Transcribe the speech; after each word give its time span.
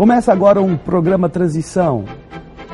Começa 0.00 0.32
agora 0.32 0.62
um 0.62 0.78
programa 0.78 1.28
Transição, 1.28 2.06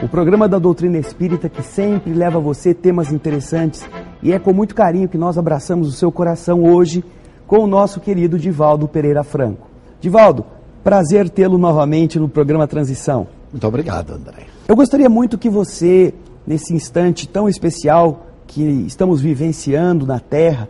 o 0.00 0.08
programa 0.08 0.46
da 0.46 0.60
doutrina 0.60 0.96
espírita 0.96 1.48
que 1.48 1.60
sempre 1.60 2.12
leva 2.12 2.38
a 2.38 2.40
você 2.40 2.72
temas 2.72 3.10
interessantes 3.10 3.84
e 4.22 4.32
é 4.32 4.38
com 4.38 4.52
muito 4.52 4.76
carinho 4.76 5.08
que 5.08 5.18
nós 5.18 5.36
abraçamos 5.36 5.88
o 5.88 5.92
seu 5.92 6.12
coração 6.12 6.62
hoje 6.62 7.04
com 7.44 7.58
o 7.58 7.66
nosso 7.66 7.98
querido 7.98 8.38
Divaldo 8.38 8.86
Pereira 8.86 9.24
Franco. 9.24 9.66
Divaldo, 10.00 10.44
prazer 10.84 11.28
tê-lo 11.28 11.58
novamente 11.58 12.16
no 12.16 12.28
programa 12.28 12.64
Transição. 12.68 13.26
Muito 13.50 13.66
obrigado, 13.66 14.12
André. 14.12 14.46
Eu 14.68 14.76
gostaria 14.76 15.08
muito 15.08 15.36
que 15.36 15.50
você, 15.50 16.14
nesse 16.46 16.74
instante 16.74 17.26
tão 17.26 17.48
especial 17.48 18.24
que 18.46 18.62
estamos 18.62 19.20
vivenciando 19.20 20.06
na 20.06 20.20
Terra, 20.20 20.68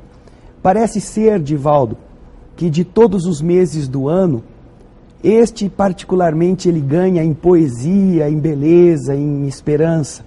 parece 0.62 1.02
ser, 1.02 1.38
Divaldo, 1.38 1.98
que 2.56 2.70
de 2.70 2.82
todos 2.82 3.26
os 3.26 3.42
meses 3.42 3.86
do 3.86 4.08
ano, 4.08 4.42
este, 5.22 5.68
particularmente, 5.68 6.68
ele 6.68 6.80
ganha 6.80 7.24
em 7.24 7.34
poesia, 7.34 8.28
em 8.28 8.38
beleza, 8.38 9.14
em 9.14 9.46
esperança. 9.46 10.24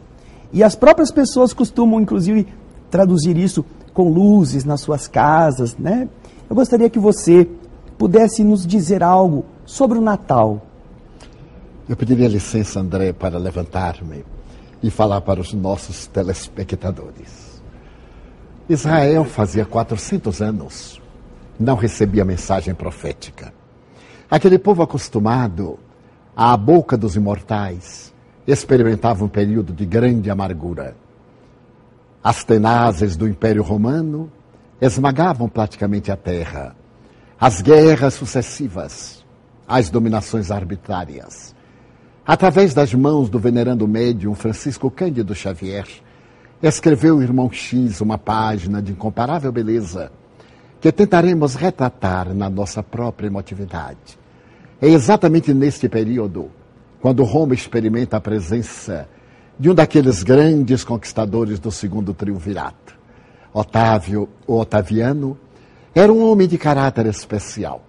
E 0.52 0.64
as 0.64 0.76
próprias 0.76 1.12
pessoas 1.12 1.54
costumam, 1.54 2.02
inclusive, 2.02 2.48
traduzir 2.90 3.38
isso 3.38 3.64
com 3.94 4.10
luzes 4.10 4.66
nas 4.66 4.82
suas 4.82 5.08
casas, 5.08 5.78
né? 5.78 6.08
Eu 6.50 6.56
gostaria 6.56 6.90
que 6.90 7.00
você 7.00 7.48
pudesse 7.98 8.44
nos 8.44 8.66
dizer 8.66 9.04
algo 9.04 9.46
sobre 9.66 9.98
o 9.98 10.02
Natal. 10.02 10.62
Eu 11.88 11.96
pediria 11.96 12.28
licença, 12.28 12.80
André, 12.80 13.14
para 13.14 13.38
levantar-me 13.38 14.24
e 14.82 14.90
falar 14.90 15.22
para 15.22 15.40
os 15.40 15.54
nossos 15.54 16.08
telespectadores. 16.08 17.62
Israel 18.68 19.26
fazia 19.26 19.66
400 19.66 20.42
anos 20.42 21.00
não 21.60 21.76
recebia 21.76 22.24
mensagem 22.24 22.74
profética. 22.74 23.54
Aquele 24.30 24.60
povo 24.60 24.84
acostumado 24.84 25.80
à 26.36 26.56
boca 26.56 26.96
dos 26.96 27.16
imortais 27.16 28.14
experimentava 28.46 29.26
um 29.26 29.28
período 29.28 29.74
de 29.74 29.88
grande 29.88 30.30
amargura. 30.30 30.96
As 32.24 32.44
tenazes 32.44 33.18
do 33.18 33.28
Império 33.28 33.64
Romano 33.64 34.32
esmagavam 34.80 35.50
praticamente 35.50 36.12
a 36.12 36.16
terra. 36.16 36.76
As 37.40 37.60
guerras 37.60 38.14
sucessivas, 38.14 39.26
as 39.68 39.90
dominações 39.90 40.52
arbitrárias. 40.52 41.56
Através 42.24 42.76
das 42.76 42.94
mãos 42.94 43.32
do 43.32 43.40
venerando 43.40 43.88
médium 43.88 44.36
Francisco 44.36 44.92
Cândido 44.92 45.34
Xavier, 45.34 45.88
escreveu 46.62 47.18
o 47.18 47.24
irmão 47.24 47.52
X 47.52 48.00
uma 48.00 48.18
página 48.20 48.80
de 48.80 48.92
incomparável 48.92 49.52
beleza 49.52 50.12
que 50.82 50.92
tentaremos 50.92 51.56
retratar 51.56 52.34
na 52.34 52.50
nossa 52.50 52.82
própria 52.82 53.28
emotividade. 53.28 54.18
É 54.82 54.88
exatamente 54.88 55.54
neste 55.54 55.90
período, 55.90 56.50
quando 57.02 57.24
Roma 57.24 57.54
experimenta 57.54 58.18
a 58.18 58.22
presença 58.22 59.08
de 59.60 59.70
um 59.70 59.76
daqueles 59.76 60.24
grandes 60.24 60.84
conquistadores 60.86 61.60
do 61.60 61.70
segundo 61.70 62.14
triunvirato. 62.14 62.98
Otávio, 63.54 64.30
o 64.48 64.58
Otaviano, 64.58 65.38
era 65.94 66.14
um 66.14 66.24
homem 66.24 66.48
de 66.48 66.58
caráter 66.58 67.08
especial. 67.08 67.84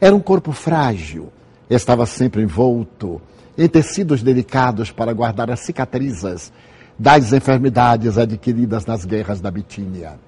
Era 0.00 0.14
um 0.14 0.20
corpo 0.20 0.52
frágil, 0.52 1.32
estava 1.68 2.06
sempre 2.06 2.42
envolto 2.42 3.20
em 3.56 3.68
tecidos 3.68 4.22
delicados 4.22 4.92
para 4.92 5.12
guardar 5.12 5.50
as 5.50 5.60
cicatrizes 5.60 6.52
das 6.96 7.32
enfermidades 7.32 8.16
adquiridas 8.16 8.86
nas 8.86 9.04
guerras 9.04 9.40
da 9.40 9.50
Bitínia. 9.50 10.27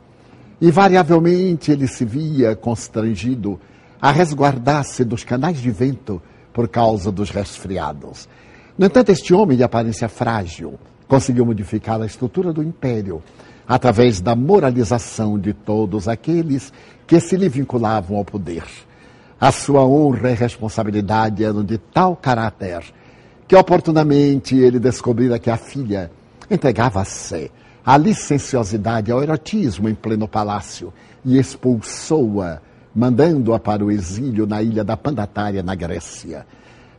Invariavelmente 0.61 1.73
ele 1.73 1.87
se 1.87 2.05
via 2.05 2.55
constrangido 2.55 3.59
a 4.01 4.11
resguardar-se 4.11 5.05
dos 5.05 5.25
canais 5.25 5.59
de 5.59 5.71
vento 5.71 6.21
por 6.53 6.69
causa 6.69 7.11
dos 7.11 7.31
resfriados. 7.31 8.29
No 8.77 8.87
entanto, 8.87 9.11
este 9.11 9.33
homem 9.33 9.57
de 9.57 9.63
aparência 9.63 10.09
frágil 10.09 10.79
conseguiu 11.07 11.47
modificar 11.47 12.01
a 12.01 12.07
estrutura 12.07 12.53
do 12.53 12.63
império 12.63 13.23
através 13.67 14.21
da 14.21 14.35
moralização 14.35 15.39
de 15.39 15.53
todos 15.53 16.09
aqueles 16.09 16.73
que 17.07 17.21
se 17.21 17.37
lhe 17.37 17.49
vinculavam 17.49 18.17
ao 18.17 18.25
poder. 18.25 18.65
A 19.41 19.51
sua 19.53 19.85
honra 19.85 20.33
e 20.33 20.35
responsabilidade 20.35 21.45
eram 21.45 21.65
de 21.65 21.79
tal 21.79 22.17
caráter 22.17 22.83
que 23.49 23.57
oportunamente 23.57 24.57
ele 24.57 24.79
descobrira 24.79 25.39
que 25.39 25.51
a 25.51 25.57
filha 25.57 26.11
entregava-se 26.51 27.51
à 27.91 27.97
licenciosidade, 27.97 29.11
ao 29.11 29.21
erotismo 29.21 29.89
em 29.89 29.97
pleno 29.97 30.29
palácio 30.29 30.93
e 31.25 31.37
expulsou-a 31.37 32.61
mandando-a 32.95 33.59
para 33.59 33.85
o 33.85 33.91
exílio 33.91 34.47
na 34.47 34.63
ilha 34.63 34.85
da 34.85 34.97
Pandatária, 34.97 35.61
na 35.61 35.75
Grécia. 35.75 36.47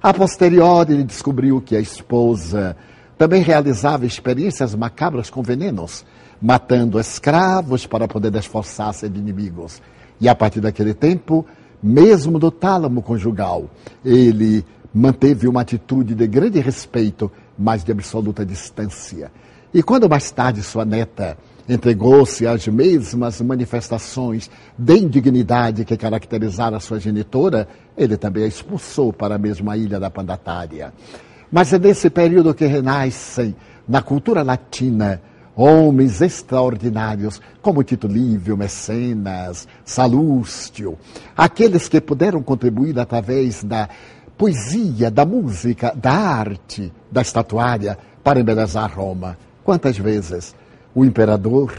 A 0.03 0.13
posteriori, 0.13 0.91
ele 0.91 1.05
descobriu 1.05 1.61
que 1.61 1.77
a 1.77 1.79
esposa 1.79 2.75
também 3.17 3.41
realizava 3.41 4.05
experiências 4.05 4.75
macabras 4.75 5.29
com 5.29 5.41
venenos, 5.41 6.05
matando 6.41 6.99
escravos 6.99 7.87
para 7.87 8.05
poder 8.05 8.35
esforçar-se 8.35 9.07
de 9.07 9.17
inimigos. 9.17 9.81
E 10.19 10.27
a 10.27 10.35
partir 10.35 10.59
daquele 10.59 10.93
tempo, 10.93 11.45
mesmo 11.81 12.37
do 12.37 12.51
tálamo 12.51 13.01
conjugal, 13.01 13.69
ele 14.03 14.65
manteve 14.93 15.47
uma 15.47 15.61
atitude 15.61 16.13
de 16.13 16.27
grande 16.27 16.59
respeito, 16.59 17.31
mas 17.57 17.81
de 17.81 17.93
absoluta 17.93 18.45
distância. 18.45 19.31
E 19.73 19.81
quando 19.81 20.09
mais 20.09 20.29
tarde 20.31 20.61
sua 20.61 20.83
neta 20.83 21.37
entregou-se 21.67 22.45
às 22.45 22.67
mesmas 22.67 23.39
manifestações 23.39 24.51
de 24.77 24.97
indignidade 24.97 25.85
que 25.85 25.95
caracterizaram 25.95 26.75
a 26.75 26.81
sua 26.81 26.99
genitora, 26.99 27.67
ele 27.97 28.17
também 28.17 28.43
a 28.43 28.47
expulsou 28.47 29.13
para 29.13 29.35
a 29.35 29.37
mesma 29.37 29.77
ilha 29.77 29.97
da 29.97 30.09
Pandatária. 30.09 30.93
Mas 31.49 31.71
é 31.71 31.79
nesse 31.79 32.09
período 32.09 32.53
que 32.53 32.65
renascem, 32.65 33.55
na 33.87 34.01
cultura 34.01 34.43
latina, 34.43 35.21
homens 35.55 36.21
extraordinários, 36.21 37.41
como 37.61 37.83
Tito 37.83 38.07
Livio, 38.07 38.57
Mecenas, 38.57 39.67
Salústio, 39.85 40.97
aqueles 41.35 41.87
que 41.87 42.01
puderam 42.01 42.43
contribuir 42.43 42.99
através 42.99 43.63
da 43.63 43.87
poesia, 44.37 45.09
da 45.09 45.25
música, 45.25 45.93
da 45.95 46.11
arte, 46.11 46.91
da 47.09 47.21
estatuária 47.21 47.97
para 48.23 48.39
embelezar 48.39 48.91
Roma. 48.93 49.37
Quantas 49.63 49.97
vezes 49.97 50.55
o 50.93 51.05
imperador, 51.05 51.73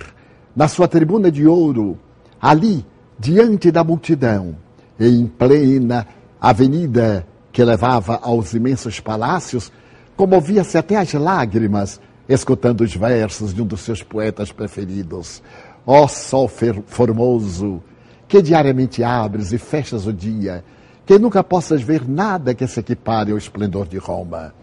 na 0.55 0.69
sua 0.69 0.87
tribuna 0.87 1.31
de 1.31 1.47
ouro, 1.47 1.99
ali, 2.41 2.85
diante 3.19 3.71
da 3.71 3.83
multidão, 3.83 4.57
em 4.99 5.27
plena 5.27 6.07
avenida 6.41 7.27
que 7.53 7.63
levava 7.63 8.19
aos 8.23 8.55
imensos 8.55 9.01
palácios, 9.01 9.71
comovia-se 10.17 10.79
até 10.79 10.97
as 10.97 11.13
lágrimas, 11.13 12.01
escutando 12.29 12.83
os 12.83 12.95
versos 12.95 13.53
de 13.53 13.63
um 13.63 13.67
dos 13.67 13.81
seus 13.81 14.03
poetas 14.03 14.53
preferidos. 14.53 15.43
Ó 15.85 16.05
oh, 16.05 16.09
sol 16.09 16.49
formoso, 16.87 17.83
que 18.29 18.41
diariamente 18.41 19.03
abres 19.03 19.53
e 19.53 19.59
fechas 19.59 20.07
o 20.07 20.13
dia, 20.13 20.65
que 21.05 21.19
nunca 21.19 21.43
possas 21.43 21.83
ver 21.83 22.09
nada 22.09 22.55
que 22.55 22.67
se 22.67 22.81
equipare 22.81 23.33
ao 23.33 23.39
esplendor 23.39 23.87
de 23.87 23.99
Roma. 23.99 24.55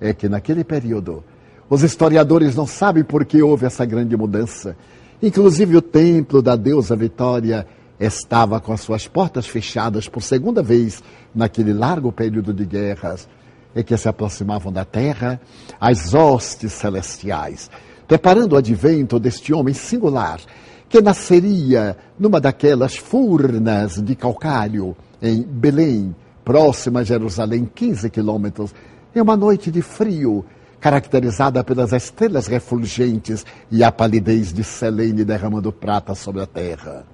É 0.00 0.14
que 0.14 0.28
naquele 0.28 0.62
período 0.62 1.24
os 1.68 1.82
historiadores 1.82 2.56
não 2.56 2.66
sabem 2.66 3.04
por 3.04 3.24
que 3.24 3.42
houve 3.42 3.66
essa 3.66 3.84
grande 3.84 4.16
mudança. 4.16 4.76
Inclusive, 5.22 5.76
o 5.76 5.82
templo 5.82 6.40
da 6.40 6.56
deusa 6.56 6.96
Vitória 6.96 7.66
estava 7.98 8.60
com 8.60 8.72
as 8.72 8.80
suas 8.80 9.08
portas 9.08 9.46
fechadas 9.46 10.08
por 10.08 10.22
segunda 10.22 10.62
vez 10.62 11.02
naquele 11.34 11.72
largo 11.72 12.12
período 12.12 12.54
de 12.54 12.64
guerras 12.64 13.28
em 13.74 13.82
que 13.82 13.96
se 13.96 14.08
aproximavam 14.08 14.72
da 14.72 14.84
terra 14.84 15.40
as 15.80 16.14
hostes 16.14 16.72
celestiais, 16.72 17.70
preparando 18.06 18.54
o 18.54 18.56
advento 18.56 19.18
deste 19.18 19.52
homem 19.52 19.74
singular 19.74 20.40
que 20.88 21.02
nasceria 21.02 21.96
numa 22.18 22.40
daquelas 22.40 22.96
furnas 22.96 24.02
de 24.02 24.14
calcário 24.14 24.96
em 25.20 25.42
Belém, 25.42 26.16
próxima 26.44 27.00
a 27.00 27.04
Jerusalém, 27.04 27.70
15 27.72 28.08
quilômetros, 28.08 28.74
em 29.14 29.20
uma 29.20 29.36
noite 29.36 29.70
de 29.70 29.82
frio 29.82 30.44
caracterizada 30.80 31.62
pelas 31.64 31.92
estrelas 31.92 32.46
refulgentes 32.46 33.44
e 33.70 33.82
a 33.82 33.90
palidez 33.90 34.52
de 34.52 34.62
Selene 34.62 35.24
derramando 35.24 35.72
prata 35.72 36.14
sobre 36.14 36.42
a 36.42 36.46
terra. 36.46 37.04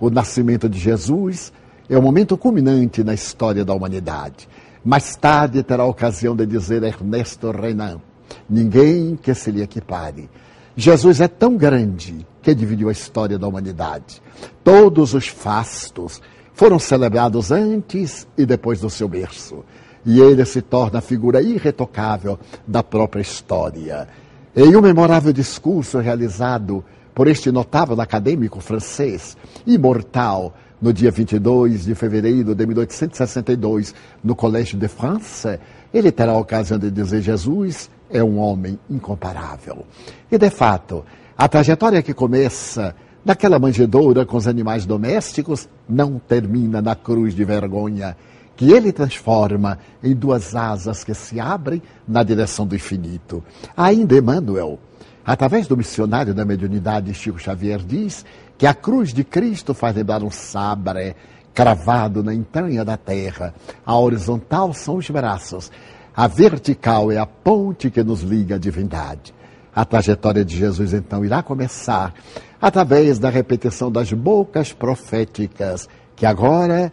O 0.00 0.10
nascimento 0.10 0.68
de 0.68 0.78
Jesus 0.78 1.52
é 1.88 1.96
o 1.96 2.02
momento 2.02 2.36
culminante 2.36 3.02
na 3.02 3.14
história 3.14 3.64
da 3.64 3.74
humanidade. 3.74 4.48
Mais 4.84 5.16
tarde 5.16 5.62
terá 5.62 5.82
a 5.82 5.86
ocasião 5.86 6.36
de 6.36 6.46
dizer 6.46 6.82
Ernesto 6.82 7.50
Renan: 7.50 8.00
ninguém 8.48 9.16
que 9.16 9.34
se 9.34 9.50
lhe 9.50 9.62
equipare. 9.62 10.30
Jesus 10.76 11.20
é 11.20 11.26
tão 11.26 11.56
grande 11.56 12.24
que 12.40 12.54
dividiu 12.54 12.88
a 12.88 12.92
história 12.92 13.36
da 13.36 13.48
humanidade. 13.48 14.22
Todos 14.62 15.12
os 15.12 15.26
fastos 15.26 16.22
foram 16.54 16.78
celebrados 16.78 17.50
antes 17.50 18.28
e 18.36 18.46
depois 18.46 18.80
do 18.80 18.88
seu 18.88 19.08
berço 19.08 19.64
e 20.04 20.20
ele 20.20 20.44
se 20.44 20.62
torna 20.62 20.98
a 20.98 21.02
figura 21.02 21.42
irretocável 21.42 22.38
da 22.66 22.82
própria 22.82 23.20
história. 23.20 24.08
Em 24.56 24.74
um 24.74 24.80
memorável 24.80 25.32
discurso 25.32 25.98
realizado 25.98 26.84
por 27.14 27.26
este 27.26 27.50
notável 27.50 28.00
acadêmico 28.00 28.60
francês, 28.60 29.36
imortal, 29.66 30.54
no 30.80 30.92
dia 30.92 31.10
22 31.10 31.84
de 31.84 31.94
fevereiro 31.94 32.54
de 32.54 32.66
1862, 32.66 33.94
no 34.22 34.36
Colégio 34.36 34.78
de 34.78 34.86
France, 34.86 35.58
ele 35.92 36.12
terá 36.12 36.32
a 36.32 36.38
ocasião 36.38 36.78
de 36.78 36.90
dizer: 36.90 37.20
Jesus 37.20 37.90
é 38.10 38.22
um 38.22 38.38
homem 38.38 38.78
incomparável. 38.88 39.84
E, 40.30 40.38
de 40.38 40.50
fato, 40.50 41.04
a 41.36 41.48
trajetória 41.48 42.02
que 42.02 42.14
começa 42.14 42.94
naquela 43.24 43.58
manjedoura 43.58 44.24
com 44.24 44.36
os 44.36 44.46
animais 44.46 44.86
domésticos 44.86 45.68
não 45.88 46.18
termina 46.18 46.80
na 46.80 46.94
cruz 46.94 47.34
de 47.34 47.44
vergonha, 47.44 48.16
que 48.58 48.72
ele 48.72 48.90
transforma 48.90 49.78
em 50.02 50.16
duas 50.16 50.56
asas 50.56 51.04
que 51.04 51.14
se 51.14 51.38
abrem 51.38 51.80
na 52.08 52.24
direção 52.24 52.66
do 52.66 52.74
infinito. 52.74 53.40
Ainda 53.76 54.18
Emmanuel, 54.18 54.80
através 55.24 55.68
do 55.68 55.76
missionário 55.76 56.34
da 56.34 56.44
mediunidade 56.44 57.14
Chico 57.14 57.38
Xavier, 57.38 57.78
diz 57.78 58.24
que 58.58 58.66
a 58.66 58.74
cruz 58.74 59.14
de 59.14 59.22
Cristo 59.22 59.72
faz 59.74 59.94
lembrar 59.94 60.24
um 60.24 60.30
sabre 60.30 61.14
cravado 61.54 62.24
na 62.24 62.34
entranha 62.34 62.84
da 62.84 62.96
terra. 62.96 63.54
A 63.86 63.96
horizontal 63.96 64.74
são 64.74 64.96
os 64.96 65.08
braços, 65.08 65.70
a 66.14 66.26
vertical 66.26 67.12
é 67.12 67.16
a 67.16 67.26
ponte 67.26 67.92
que 67.92 68.02
nos 68.02 68.22
liga 68.22 68.56
à 68.56 68.58
divindade. 68.58 69.32
A 69.72 69.84
trajetória 69.84 70.44
de 70.44 70.56
Jesus 70.56 70.92
então 70.92 71.24
irá 71.24 71.44
começar 71.44 72.12
através 72.60 73.20
da 73.20 73.30
repetição 73.30 73.88
das 73.88 74.12
bocas 74.12 74.72
proféticas 74.72 75.88
que 76.16 76.26
agora 76.26 76.92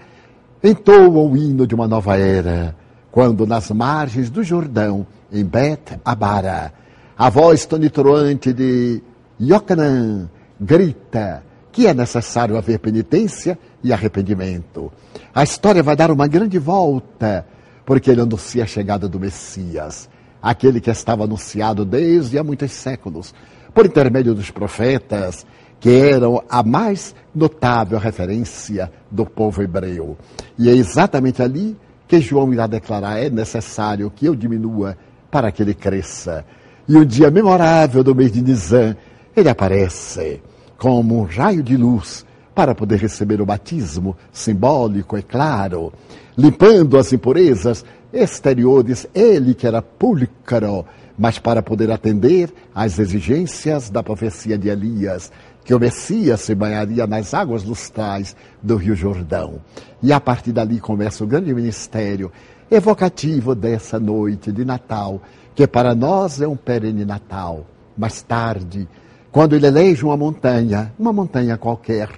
entoam 0.65 1.31
o 1.31 1.37
hino 1.37 1.67
de 1.67 1.75
uma 1.75 1.87
nova 1.87 2.17
era, 2.17 2.75
quando 3.11 3.45
nas 3.45 3.69
margens 3.71 4.29
do 4.29 4.43
Jordão, 4.43 5.05
em 5.31 5.43
Bet 5.43 5.99
Abara, 6.03 6.73
a 7.17 7.29
voz 7.29 7.65
tonitruante 7.65 8.51
de 8.51 9.01
Yocanan 9.39 10.29
grita 10.59 11.43
que 11.75 11.87
é 11.87 11.93
necessário 11.93 12.57
haver 12.57 12.79
penitência 12.79 13.59
e 13.83 13.91
arrependimento. 13.91 14.89
A 15.33 15.43
história 15.43 15.83
vai 15.83 15.93
dar 15.93 16.09
uma 16.09 16.25
grande 16.25 16.57
volta, 16.57 17.45
porque 17.85 18.09
ele 18.09 18.21
anuncia 18.21 18.63
a 18.63 18.65
chegada 18.65 19.09
do 19.09 19.19
Messias, 19.19 20.09
aquele 20.41 20.79
que 20.79 20.89
estava 20.89 21.25
anunciado 21.25 21.83
desde 21.83 22.37
há 22.37 22.43
muitos 22.45 22.71
séculos, 22.71 23.35
por 23.73 23.85
intermédio 23.85 24.33
dos 24.33 24.49
profetas, 24.51 25.45
que 25.85 25.91
eram 25.91 26.41
a 26.49 26.63
mais 26.63 27.13
notável 27.35 27.99
referência 27.99 28.91
do 29.11 29.23
povo 29.23 29.61
hebreu. 29.61 30.17
E 30.57 30.67
é 30.67 30.73
exatamente 30.73 31.43
ali 31.43 31.77
que 32.07 32.19
João 32.19 32.51
irá 32.51 32.65
declarar: 32.65 33.19
é 33.19 33.29
necessário 33.29 34.09
que 34.09 34.25
eu 34.25 34.35
diminua 34.35 34.97
para 35.29 35.51
que 35.51 35.61
ele 35.61 35.75
cresça. 35.75 36.43
E 36.89 36.97
o 36.97 37.05
dia 37.05 37.29
memorável 37.29 38.03
do 38.03 38.15
mês 38.15 38.31
de 38.31 38.41
Nisan, 38.41 38.95
ele 39.37 39.47
aparece 39.47 40.41
como 40.75 41.19
um 41.19 41.23
raio 41.23 41.61
de 41.61 41.77
luz 41.77 42.25
para 42.55 42.73
poder 42.73 42.97
receber 42.97 43.39
o 43.39 43.45
batismo 43.45 44.17
simbólico, 44.33 45.15
é 45.15 45.21
claro, 45.21 45.93
limpando 46.35 46.97
as 46.97 47.13
impurezas 47.13 47.85
exteriores, 48.11 49.05
ele 49.13 49.53
que 49.53 49.67
era 49.67 49.83
púlcaro, 49.83 50.83
mas 51.17 51.39
para 51.39 51.61
poder 51.61 51.91
atender 51.91 52.51
às 52.73 52.99
exigências 52.99 53.89
da 53.89 54.03
profecia 54.03 54.57
de 54.57 54.69
Elias, 54.69 55.31
que 55.65 55.73
o 55.73 55.79
Messias 55.79 56.41
se 56.41 56.53
banharia 56.53 57.07
nas 57.07 57.33
águas 57.33 57.63
lustrais 57.63 58.35
do 58.61 58.75
Rio 58.77 58.95
Jordão. 58.95 59.59
E 60.01 60.13
a 60.13 60.19
partir 60.19 60.51
dali 60.51 60.79
começa 60.79 61.23
o 61.23 61.27
grande 61.27 61.51
ministério 61.53 62.31
evocativo 62.69 63.55
dessa 63.55 63.99
noite 63.99 64.51
de 64.51 64.63
Natal, 64.63 65.19
que 65.55 65.65
para 65.65 65.95
nós 65.95 66.39
é 66.39 66.47
um 66.47 66.55
perene 66.55 67.03
Natal. 67.03 67.65
Mais 67.97 68.21
tarde, 68.21 68.87
quando 69.31 69.55
ele 69.55 69.65
elege 69.65 70.05
uma 70.05 70.15
montanha, 70.15 70.93
uma 70.99 71.11
montanha 71.11 71.57
qualquer, 71.57 72.09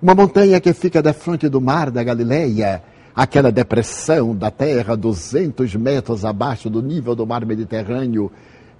uma 0.00 0.14
montanha 0.14 0.60
que 0.60 0.72
fica 0.72 1.02
da 1.02 1.12
frente 1.12 1.48
do 1.48 1.60
mar 1.60 1.90
da 1.90 2.02
Galileia, 2.02 2.80
aquela 3.14 3.50
depressão 3.50 4.36
da 4.36 4.52
terra 4.52 4.96
200 4.96 5.74
metros 5.74 6.24
abaixo 6.24 6.70
do 6.70 6.80
nível 6.80 7.16
do 7.16 7.26
mar 7.26 7.44
Mediterrâneo, 7.44 8.30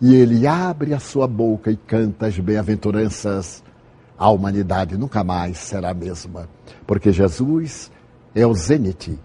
e 0.01 0.15
ele 0.15 0.47
abre 0.47 0.95
a 0.95 1.01
sua 1.01 1.27
boca 1.27 1.71
e 1.71 1.77
canta 1.77 2.27
as 2.27 2.39
bem-aventuranças, 2.39 3.63
a 4.19 4.31
humanidade 4.31 4.97
nunca 4.97 5.25
mais 5.25 5.59
será 5.59 5.91
a 5.91 5.95
mesma, 5.95 6.49
porque 6.87 7.13
Jesus 7.13 7.91
é 8.35 8.47
o 8.47 8.55
zênite, 8.55 9.19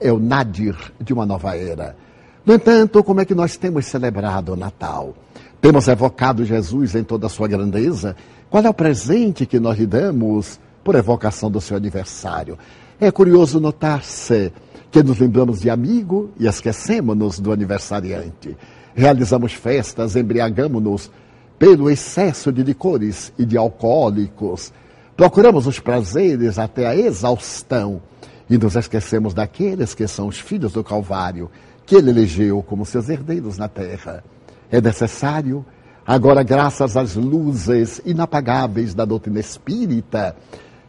é 0.00 0.12
o 0.12 0.18
nadir 0.18 0.76
de 1.00 1.12
uma 1.12 1.24
nova 1.24 1.56
era. 1.56 1.96
No 2.44 2.54
entanto, 2.54 3.02
como 3.02 3.20
é 3.20 3.24
que 3.24 3.34
nós 3.34 3.56
temos 3.56 3.86
celebrado 3.86 4.52
o 4.52 4.56
Natal? 4.56 5.14
Temos 5.60 5.88
evocado 5.88 6.44
Jesus 6.44 6.94
em 6.94 7.02
toda 7.02 7.26
a 7.26 7.30
sua 7.30 7.48
grandeza. 7.48 8.14
Qual 8.50 8.62
é 8.62 8.68
o 8.68 8.74
presente 8.74 9.46
que 9.46 9.58
nós 9.58 9.78
lhe 9.78 9.86
damos 9.86 10.60
por 10.84 10.94
evocação 10.94 11.50
do 11.50 11.60
seu 11.60 11.76
aniversário? 11.76 12.58
É 13.00 13.10
curioso 13.10 13.58
notar-se 13.58 14.52
que 14.90 15.02
nos 15.02 15.18
lembramos 15.18 15.60
de 15.60 15.70
amigo 15.70 16.30
e 16.38 16.46
esquecemos-nos 16.46 17.40
do 17.40 17.50
aniversariante. 17.50 18.56
Realizamos 18.94 19.54
festas, 19.54 20.14
embriagamos-nos 20.14 21.10
pelo 21.58 21.90
excesso 21.90 22.52
de 22.52 22.62
licores 22.62 23.32
e 23.38 23.44
de 23.44 23.56
alcoólicos. 23.56 24.72
Procuramos 25.16 25.66
os 25.66 25.78
prazeres 25.78 26.58
até 26.58 26.86
a 26.86 26.96
exaustão 26.96 28.02
e 28.50 28.58
nos 28.58 28.76
esquecemos 28.76 29.32
daqueles 29.32 29.94
que 29.94 30.06
são 30.06 30.26
os 30.26 30.38
filhos 30.38 30.72
do 30.72 30.84
Calvário, 30.84 31.50
que 31.86 31.96
ele 31.96 32.10
elegeu 32.10 32.62
como 32.62 32.84
seus 32.84 33.08
herdeiros 33.08 33.58
na 33.58 33.68
terra 33.68 34.22
é 34.70 34.80
necessário, 34.80 35.64
agora, 36.04 36.42
graças 36.42 36.96
às 36.96 37.14
luzes 37.14 38.00
inapagáveis 38.04 38.94
da 38.94 39.04
doutrina 39.04 39.38
espírita, 39.38 40.36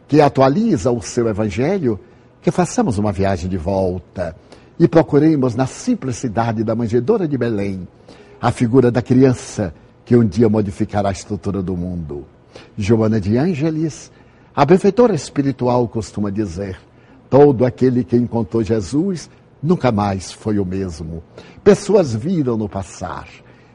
que 0.08 0.20
atualiza 0.20 0.90
o 0.90 1.00
seu 1.00 1.28
evangelho, 1.28 1.98
que 2.42 2.50
façamos 2.50 2.98
uma 2.98 3.12
viagem 3.12 3.48
de 3.48 3.56
volta 3.56 4.34
e 4.78 4.86
procuremos 4.86 5.54
na 5.54 5.66
simplicidade 5.66 6.62
da 6.62 6.74
manjedoura 6.74 7.26
de 7.26 7.38
Belém 7.38 7.86
a 8.40 8.50
figura 8.50 8.90
da 8.90 9.00
criança 9.00 9.72
que 10.06 10.16
um 10.16 10.24
dia 10.24 10.48
modificará 10.48 11.10
a 11.10 11.12
estrutura 11.12 11.62
do 11.62 11.76
mundo. 11.76 12.24
Joana 12.78 13.20
de 13.20 13.36
Ângeles, 13.36 14.10
a 14.54 14.64
benfeitora 14.64 15.14
espiritual, 15.14 15.86
costuma 15.86 16.30
dizer: 16.30 16.78
todo 17.28 17.66
aquele 17.66 18.02
que 18.02 18.16
encontrou 18.16 18.62
Jesus 18.62 19.28
nunca 19.62 19.92
mais 19.92 20.32
foi 20.32 20.58
o 20.58 20.64
mesmo. 20.64 21.22
Pessoas 21.62 22.14
viram-no 22.14 22.66
passar 22.66 23.26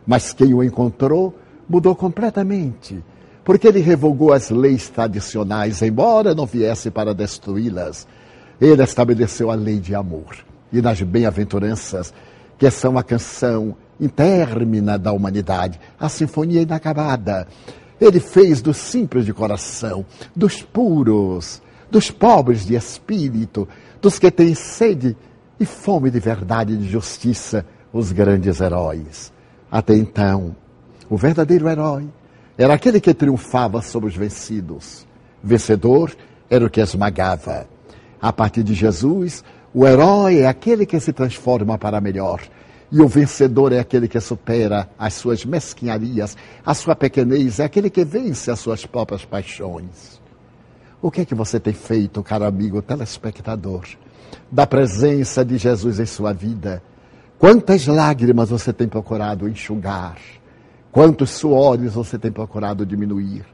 mas 0.05 0.33
quem 0.33 0.53
o 0.53 0.63
encontrou 0.63 1.33
mudou 1.67 1.95
completamente, 1.95 3.03
porque 3.43 3.67
ele 3.67 3.79
revogou 3.79 4.33
as 4.33 4.49
leis 4.49 4.89
tradicionais, 4.89 5.81
embora 5.81 6.35
não 6.35 6.45
viesse 6.45 6.91
para 6.91 7.13
destruí-las. 7.13 8.07
Ele 8.59 8.83
estabeleceu 8.83 9.49
a 9.49 9.55
lei 9.55 9.79
de 9.79 9.95
amor. 9.95 10.35
E 10.71 10.81
nas 10.81 11.01
bem-aventuranças, 11.01 12.13
que 12.57 12.69
são 12.69 12.97
a 12.97 13.03
canção 13.03 13.75
intermina 14.01 14.97
da 14.97 15.13
humanidade, 15.13 15.79
a 15.99 16.09
sinfonia 16.09 16.61
inacabada, 16.61 17.47
ele 18.01 18.19
fez 18.19 18.61
dos 18.61 18.77
simples 18.77 19.25
de 19.25 19.33
coração, 19.33 20.03
dos 20.35 20.63
puros, 20.63 21.61
dos 21.89 22.09
pobres 22.09 22.65
de 22.65 22.75
espírito, 22.75 23.67
dos 24.01 24.17
que 24.17 24.31
têm 24.31 24.55
sede 24.55 25.15
e 25.59 25.65
fome 25.65 26.09
de 26.09 26.19
verdade 26.19 26.73
e 26.73 26.77
de 26.77 26.89
justiça, 26.89 27.63
os 27.93 28.11
grandes 28.11 28.59
heróis. 28.59 29.31
Até 29.71 29.95
então, 29.95 30.55
o 31.07 31.15
verdadeiro 31.15 31.69
herói 31.69 32.07
era 32.57 32.73
aquele 32.73 32.99
que 32.99 33.13
triunfava 33.13 33.81
sobre 33.81 34.09
os 34.09 34.15
vencidos. 34.15 35.05
Vencedor 35.43 36.11
era 36.49 36.65
o 36.65 36.69
que 36.69 36.81
esmagava. 36.81 37.67
A 38.19 38.33
partir 38.33 38.63
de 38.63 38.73
Jesus, 38.73 39.43
o 39.73 39.85
herói 39.85 40.39
é 40.39 40.47
aquele 40.47 40.85
que 40.85 40.99
se 40.99 41.13
transforma 41.13 41.77
para 41.77 42.01
melhor. 42.01 42.41
E 42.91 43.01
o 43.01 43.07
vencedor 43.07 43.71
é 43.71 43.79
aquele 43.79 44.07
que 44.07 44.19
supera 44.19 44.89
as 44.99 45.13
suas 45.13 45.45
mesquinharias, 45.45 46.35
a 46.65 46.73
sua 46.73 46.93
pequenez, 46.95 47.59
é 47.59 47.63
aquele 47.63 47.89
que 47.89 48.03
vence 48.03 48.51
as 48.51 48.59
suas 48.59 48.85
próprias 48.85 49.23
paixões. 49.23 50.19
O 51.01 51.09
que 51.09 51.21
é 51.21 51.25
que 51.25 51.33
você 51.33 51.59
tem 51.59 51.73
feito, 51.73 52.21
caro 52.21 52.43
amigo 52.43 52.81
telespectador, 52.81 53.85
da 54.51 54.67
presença 54.67 55.43
de 55.45 55.57
Jesus 55.57 55.99
em 55.99 56.05
sua 56.05 56.33
vida? 56.33 56.83
Quantas 57.39 57.87
lágrimas 57.87 58.49
você 58.49 58.73
tem 58.73 58.87
procurado 58.87 59.47
enxugar? 59.47 60.17
Quantos 60.91 61.29
suores 61.29 61.93
você 61.93 62.19
tem 62.19 62.31
procurado 62.31 62.85
diminuir? 62.85 63.45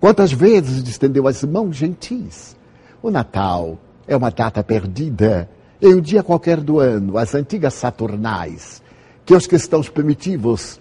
Quantas 0.00 0.32
vezes 0.32 0.86
estendeu 0.88 1.26
as 1.26 1.42
mãos 1.42 1.76
gentis? 1.76 2.56
O 3.02 3.10
Natal 3.10 3.76
é 4.06 4.16
uma 4.16 4.30
data 4.30 4.62
perdida 4.62 5.50
em 5.80 5.94
um 5.94 6.00
dia 6.00 6.22
qualquer 6.22 6.60
do 6.60 6.80
ano, 6.80 7.16
as 7.16 7.34
antigas 7.34 7.74
Saturnais, 7.74 8.82
que 9.24 9.34
os 9.34 9.46
cristãos 9.46 9.88
primitivos 9.88 10.80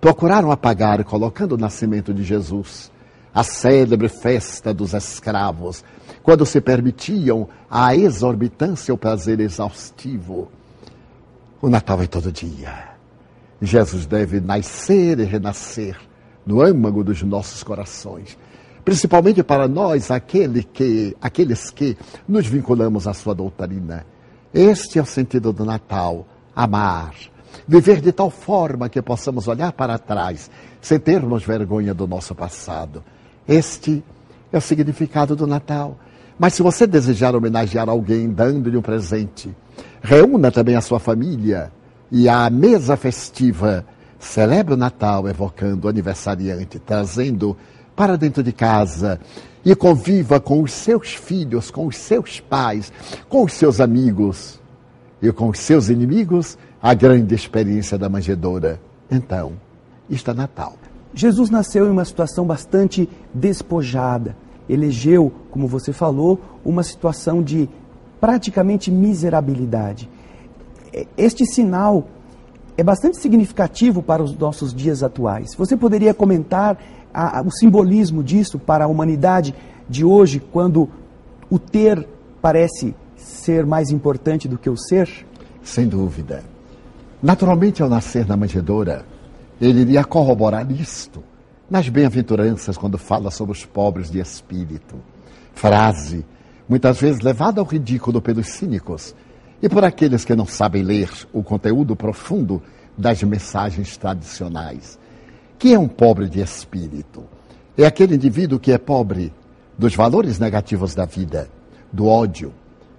procuraram 0.00 0.50
apagar, 0.50 1.02
colocando 1.04 1.52
o 1.52 1.58
nascimento 1.58 2.12
de 2.12 2.22
Jesus, 2.22 2.92
a 3.34 3.42
célebre 3.42 4.08
festa 4.08 4.72
dos 4.72 4.92
escravos, 4.92 5.82
quando 6.22 6.44
se 6.44 6.60
permitiam 6.60 7.48
a 7.70 7.96
exorbitância 7.96 8.92
e 8.92 8.94
o 8.94 8.98
prazer 8.98 9.40
exaustivo. 9.40 10.48
O 11.60 11.68
Natal 11.68 12.02
é 12.02 12.06
todo 12.06 12.30
dia. 12.30 12.90
Jesus 13.62 14.04
deve 14.04 14.40
nascer 14.40 15.18
e 15.18 15.24
renascer 15.24 15.98
no 16.44 16.60
âmago 16.60 17.02
dos 17.02 17.22
nossos 17.22 17.62
corações. 17.62 18.36
Principalmente 18.84 19.42
para 19.42 19.66
nós, 19.66 20.10
aquele 20.10 20.62
que, 20.62 21.16
aqueles 21.20 21.70
que 21.70 21.96
nos 22.28 22.46
vinculamos 22.46 23.08
à 23.08 23.14
sua 23.14 23.34
doutrina. 23.34 24.04
Este 24.54 25.00
é 25.00 25.02
o 25.02 25.06
sentido 25.06 25.52
do 25.52 25.64
Natal: 25.64 26.24
amar. 26.54 27.12
Viver 27.66 28.00
de 28.00 28.12
tal 28.12 28.30
forma 28.30 28.88
que 28.88 29.02
possamos 29.02 29.48
olhar 29.48 29.72
para 29.72 29.98
trás 29.98 30.48
sem 30.80 30.98
termos 30.98 31.44
vergonha 31.44 31.92
do 31.92 32.06
nosso 32.06 32.34
passado. 32.34 33.02
Este 33.48 34.04
é 34.52 34.58
o 34.58 34.60
significado 34.60 35.34
do 35.34 35.46
Natal. 35.46 35.98
Mas 36.38 36.54
se 36.54 36.62
você 36.62 36.86
desejar 36.86 37.34
homenagear 37.34 37.88
alguém 37.88 38.28
dando-lhe 38.28 38.76
um 38.76 38.82
presente, 38.82 39.54
reúna 40.00 40.52
também 40.52 40.76
a 40.76 40.80
sua 40.80 41.00
família 41.00 41.72
e 42.10 42.28
a 42.28 42.48
mesa 42.48 42.96
festiva. 42.96 43.84
Celebre 44.18 44.74
o 44.74 44.76
Natal 44.76 45.28
evocando 45.28 45.86
o 45.86 45.90
aniversariante, 45.90 46.78
trazendo 46.78 47.56
para 47.96 48.16
dentro 48.16 48.42
de 48.42 48.52
casa 48.52 49.20
e 49.64 49.74
conviva 49.74 50.38
com 50.38 50.62
os 50.62 50.72
seus 50.72 51.14
filhos, 51.14 51.70
com 51.70 51.86
os 51.86 51.96
seus 51.96 52.40
pais, 52.40 52.92
com 53.28 53.44
os 53.44 53.54
seus 53.54 53.80
amigos 53.80 54.60
e 55.22 55.32
com 55.32 55.48
os 55.48 55.58
seus 55.58 55.88
inimigos 55.88 56.58
a 56.82 56.92
grande 56.92 57.34
experiência 57.34 57.96
da 57.96 58.08
manjedoura. 58.08 58.78
Então, 59.10 59.52
é 60.10 60.34
Natal. 60.34 60.74
Jesus 61.14 61.48
nasceu 61.48 61.86
em 61.86 61.90
uma 61.90 62.04
situação 62.04 62.44
bastante 62.44 63.08
despojada. 63.32 64.36
Elegeu, 64.68 65.32
como 65.50 65.66
você 65.66 65.92
falou, 65.92 66.40
uma 66.64 66.82
situação 66.82 67.42
de 67.42 67.68
praticamente 68.20 68.90
miserabilidade. 68.90 70.10
Este 71.16 71.46
sinal 71.46 72.06
é 72.76 72.82
bastante 72.82 73.18
significativo 73.18 74.02
para 74.02 74.22
os 74.22 74.36
nossos 74.36 74.74
dias 74.74 75.02
atuais. 75.02 75.54
Você 75.54 75.76
poderia 75.76 76.12
comentar 76.12 76.78
a, 77.14 77.38
a, 77.38 77.42
o 77.42 77.50
simbolismo 77.50 78.22
disso 78.22 78.58
para 78.58 78.84
a 78.84 78.88
humanidade 78.88 79.54
de 79.88 80.04
hoje, 80.04 80.40
quando 80.40 80.90
o 81.48 81.58
ter 81.58 82.06
parece 82.42 82.94
ser 83.16 83.64
mais 83.64 83.90
importante 83.90 84.48
do 84.48 84.58
que 84.58 84.68
o 84.68 84.76
ser? 84.76 85.08
Sem 85.62 85.86
dúvida. 85.86 86.42
Naturalmente, 87.22 87.82
ao 87.82 87.88
nascer 87.88 88.26
na 88.26 88.36
manjedoura, 88.36 89.06
ele 89.60 89.80
iria 89.80 90.04
corroborar 90.04 90.70
isto 90.70 91.22
nas 91.70 91.88
bem-aventuranças, 91.88 92.76
quando 92.76 92.98
fala 92.98 93.30
sobre 93.30 93.52
os 93.52 93.64
pobres 93.64 94.10
de 94.10 94.18
espírito. 94.18 94.96
Frase, 95.54 96.24
muitas 96.68 97.00
vezes 97.00 97.22
levada 97.22 97.60
ao 97.60 97.66
ridículo 97.66 98.20
pelos 98.20 98.48
cínicos 98.48 99.14
e 99.62 99.68
por 99.68 99.84
aqueles 99.84 100.24
que 100.24 100.34
não 100.34 100.44
sabem 100.44 100.82
ler 100.82 101.10
o 101.32 101.42
conteúdo 101.42 101.96
profundo 101.96 102.62
das 102.98 103.22
mensagens 103.22 103.96
tradicionais. 103.96 104.98
Que 105.64 105.72
é 105.72 105.78
um 105.78 105.88
pobre 105.88 106.28
de 106.28 106.42
espírito? 106.42 107.24
É 107.74 107.86
aquele 107.86 108.16
indivíduo 108.16 108.58
que 108.58 108.70
é 108.70 108.76
pobre 108.76 109.32
dos 109.78 109.94
valores 109.94 110.38
negativos 110.38 110.94
da 110.94 111.06
vida, 111.06 111.48
do 111.90 112.06
ódio, 112.06 112.52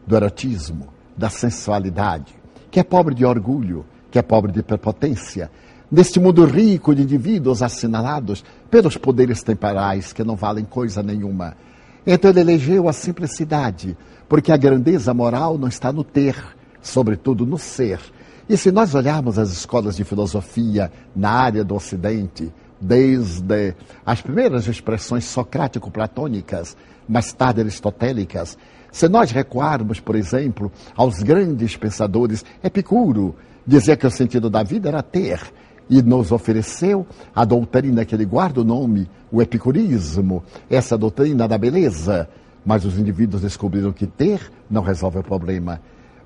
do 0.08 0.16
erotismo, 0.16 0.88
da 1.16 1.30
sensualidade, 1.30 2.34
que 2.72 2.80
é 2.80 2.84
pobre 2.84 3.14
de 3.14 3.24
orgulho, 3.24 3.86
que 4.10 4.18
é 4.18 4.24
pobre 4.24 4.52
de 4.52 4.64
prepotência, 4.64 5.52
neste 5.92 6.20
mundo 6.20 6.44
rico 6.44 6.96
de 6.96 7.04
indivíduos 7.04 7.62
assinalados 7.62 8.44
pelos 8.68 8.98
poderes 8.98 9.44
temporais 9.44 10.12
que 10.12 10.24
não 10.24 10.36
valem 10.36 10.66
coisa 10.66 11.04
nenhuma. 11.04 11.56
Então 12.04 12.32
ele 12.32 12.40
elegeu 12.40 12.90
a 12.90 12.94
simplicidade, 12.94 13.96
porque 14.28 14.52
a 14.52 14.58
grandeza 14.58 15.14
moral 15.14 15.60
não 15.60 15.68
está 15.68 15.94
no 15.94 16.04
ter, 16.04 16.36
sobretudo 16.82 17.46
no 17.46 17.60
ser. 17.60 18.00
E 18.48 18.56
se 18.56 18.72
nós 18.72 18.94
olharmos 18.94 19.40
as 19.40 19.52
escolas 19.52 19.96
de 19.96 20.04
filosofia 20.04 20.92
na 21.16 21.32
área 21.32 21.64
do 21.64 21.74
Ocidente, 21.74 22.54
desde 22.80 23.74
as 24.06 24.22
primeiras 24.22 24.68
expressões 24.68 25.26
socrático-platônicas, 25.26 26.78
mais 27.10 27.34
tarde 27.34 27.62
aristotélicas, 27.62 28.56
se 28.92 29.10
nós 29.10 29.32
recuarmos, 29.32 30.00
por 30.00 30.16
exemplo, 30.16 30.72
aos 30.96 31.24
grandes 31.24 31.76
pensadores, 31.76 32.46
Epicuro 32.64 33.36
dizia 33.66 33.98
que 33.98 34.06
o 34.06 34.12
sentido 34.12 34.48
da 34.48 34.62
vida 34.62 34.90
era 34.90 35.02
ter, 35.02 35.42
e 35.90 36.02
nos 36.02 36.32
ofereceu 36.32 37.06
a 37.36 37.46
doutrina 37.46 38.06
que 38.06 38.16
ele 38.16 38.26
guarda 38.26 38.62
o 38.62 38.64
nome, 38.64 39.10
o 39.32 39.42
epicurismo, 39.42 40.44
essa 40.70 40.98
doutrina 40.98 41.48
da 41.48 41.58
beleza. 41.58 42.28
Mas 42.66 42.86
os 42.86 42.98
indivíduos 42.98 43.44
descobriram 43.44 43.92
que 43.92 44.08
ter 44.08 44.52
não 44.70 44.82
resolve 44.82 45.20
o 45.20 45.24
problema, 45.24 45.80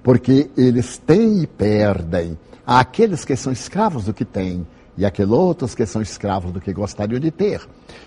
porque 0.04 0.50
eles 0.58 0.98
têm 0.98 1.44
e 1.44 1.48
perdem. 1.48 2.38
Há 2.66 2.80
aqueles 2.80 3.26
que 3.26 3.36
são 3.36 3.52
escravos 3.52 4.06
do 4.06 4.14
que 4.14 4.26
têm 4.26 4.66
e 4.98 5.06
aqueles 5.06 5.32
outros 5.32 5.74
que 5.74 5.86
são 5.86 6.02
escravos 6.02 6.52
do 6.52 6.60
que 6.60 6.74
gostariam 6.74 7.20
de 7.20 7.32
ter. 7.32 7.62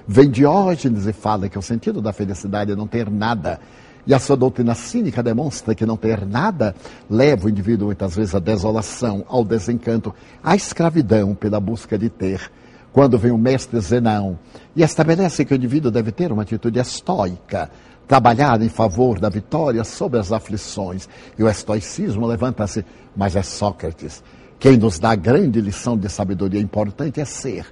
Vem 0.06 0.30
Diógenes 0.30 1.06
e 1.06 1.12
fala 1.12 1.48
que 1.48 1.58
o 1.58 1.62
sentido 1.62 2.02
da 2.02 2.12
felicidade 2.12 2.72
é 2.72 2.76
não 2.76 2.86
ter 2.86 3.10
nada. 3.10 3.58
E 4.06 4.12
a 4.12 4.18
sua 4.18 4.36
doutrina 4.36 4.74
cínica 4.74 5.22
demonstra 5.22 5.74
que 5.74 5.86
não 5.86 5.96
ter 5.96 6.26
nada 6.26 6.74
leva 7.08 7.46
o 7.46 7.48
indivíduo 7.48 7.86
muitas 7.86 8.16
vezes 8.16 8.34
à 8.34 8.40
desolação, 8.40 9.24
ao 9.28 9.44
desencanto, 9.44 10.14
à 10.42 10.56
escravidão 10.56 11.34
pela 11.34 11.60
busca 11.60 11.96
de 11.96 12.10
ter. 12.10 12.50
Quando 12.92 13.18
vem 13.18 13.30
o 13.30 13.38
mestre 13.38 13.80
Zenão 13.80 14.38
e 14.76 14.82
estabelece 14.82 15.44
que 15.44 15.54
o 15.54 15.56
indivíduo 15.56 15.90
deve 15.90 16.12
ter 16.12 16.30
uma 16.30 16.42
atitude 16.42 16.78
estoica, 16.78 17.70
trabalhar 18.06 18.60
em 18.60 18.68
favor 18.68 19.18
da 19.18 19.28
vitória 19.28 19.82
sobre 19.84 20.18
as 20.18 20.30
aflições. 20.30 21.08
E 21.38 21.42
o 21.42 21.48
estoicismo 21.48 22.26
levanta-se, 22.26 22.84
mas 23.16 23.34
é 23.34 23.42
Sócrates. 23.42 24.22
Quem 24.58 24.76
nos 24.76 24.98
dá 24.98 25.12
a 25.12 25.16
grande 25.16 25.60
lição 25.60 25.96
de 25.96 26.08
sabedoria 26.08 26.60
importante 26.60 27.20
é 27.20 27.24
ser. 27.24 27.66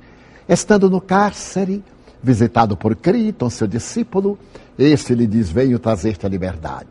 Estando 0.48 0.88
no 0.88 1.00
cárcere, 1.00 1.84
visitado 2.22 2.76
por 2.76 2.96
Criton, 2.96 3.50
seu 3.50 3.66
discípulo, 3.66 4.38
este 4.78 5.14
lhe 5.14 5.26
diz: 5.26 5.50
Venho 5.50 5.78
trazer-te 5.78 6.26
a 6.26 6.28
liberdade. 6.28 6.88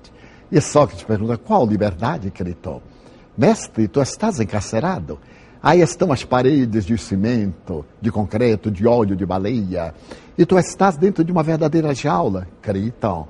E 0.52 0.62
Sócrates 0.62 1.04
pergunta: 1.04 1.38
Qual 1.38 1.66
liberdade, 1.66 2.32
Criton? 2.32 2.82
Mestre, 3.38 3.88
tu 3.88 4.02
estás 4.02 4.40
encarcerado. 4.40 5.20
Aí 5.62 5.82
estão 5.82 6.12
as 6.12 6.24
paredes 6.24 6.86
de 6.86 6.98
cimento, 6.98 7.86
de 8.01 8.10
concreto, 8.10 8.72
de 8.72 8.88
óleo 8.88 9.16
de 9.16 9.25
baleia. 9.25 9.94
E 10.38 10.46
tu 10.46 10.58
estás 10.58 10.96
dentro 10.96 11.22
de 11.22 11.32
uma 11.34 11.44
verdadeira 11.44 11.94
jaula, 11.94 12.48
Criton. 12.62 13.28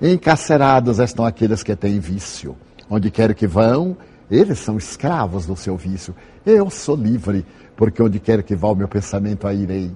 Encarcerados 0.00 0.98
estão 0.98 1.26
aqueles 1.26 1.62
que 1.62 1.76
têm 1.76 1.98
vício. 1.98 2.56
Onde 2.88 3.10
quer 3.10 3.34
que 3.34 3.46
vão, 3.46 3.94
eles 4.30 4.58
são 4.58 4.78
escravos 4.78 5.44
do 5.44 5.54
seu 5.54 5.76
vício. 5.76 6.14
Eu 6.46 6.70
sou 6.70 6.96
livre, 6.96 7.44
porque 7.76 8.02
onde 8.02 8.20
quer 8.20 8.42
que 8.42 8.56
vá 8.56 8.68
o 8.68 8.74
meu 8.74 8.88
pensamento, 8.88 9.46
aí 9.46 9.62
irei. 9.62 9.90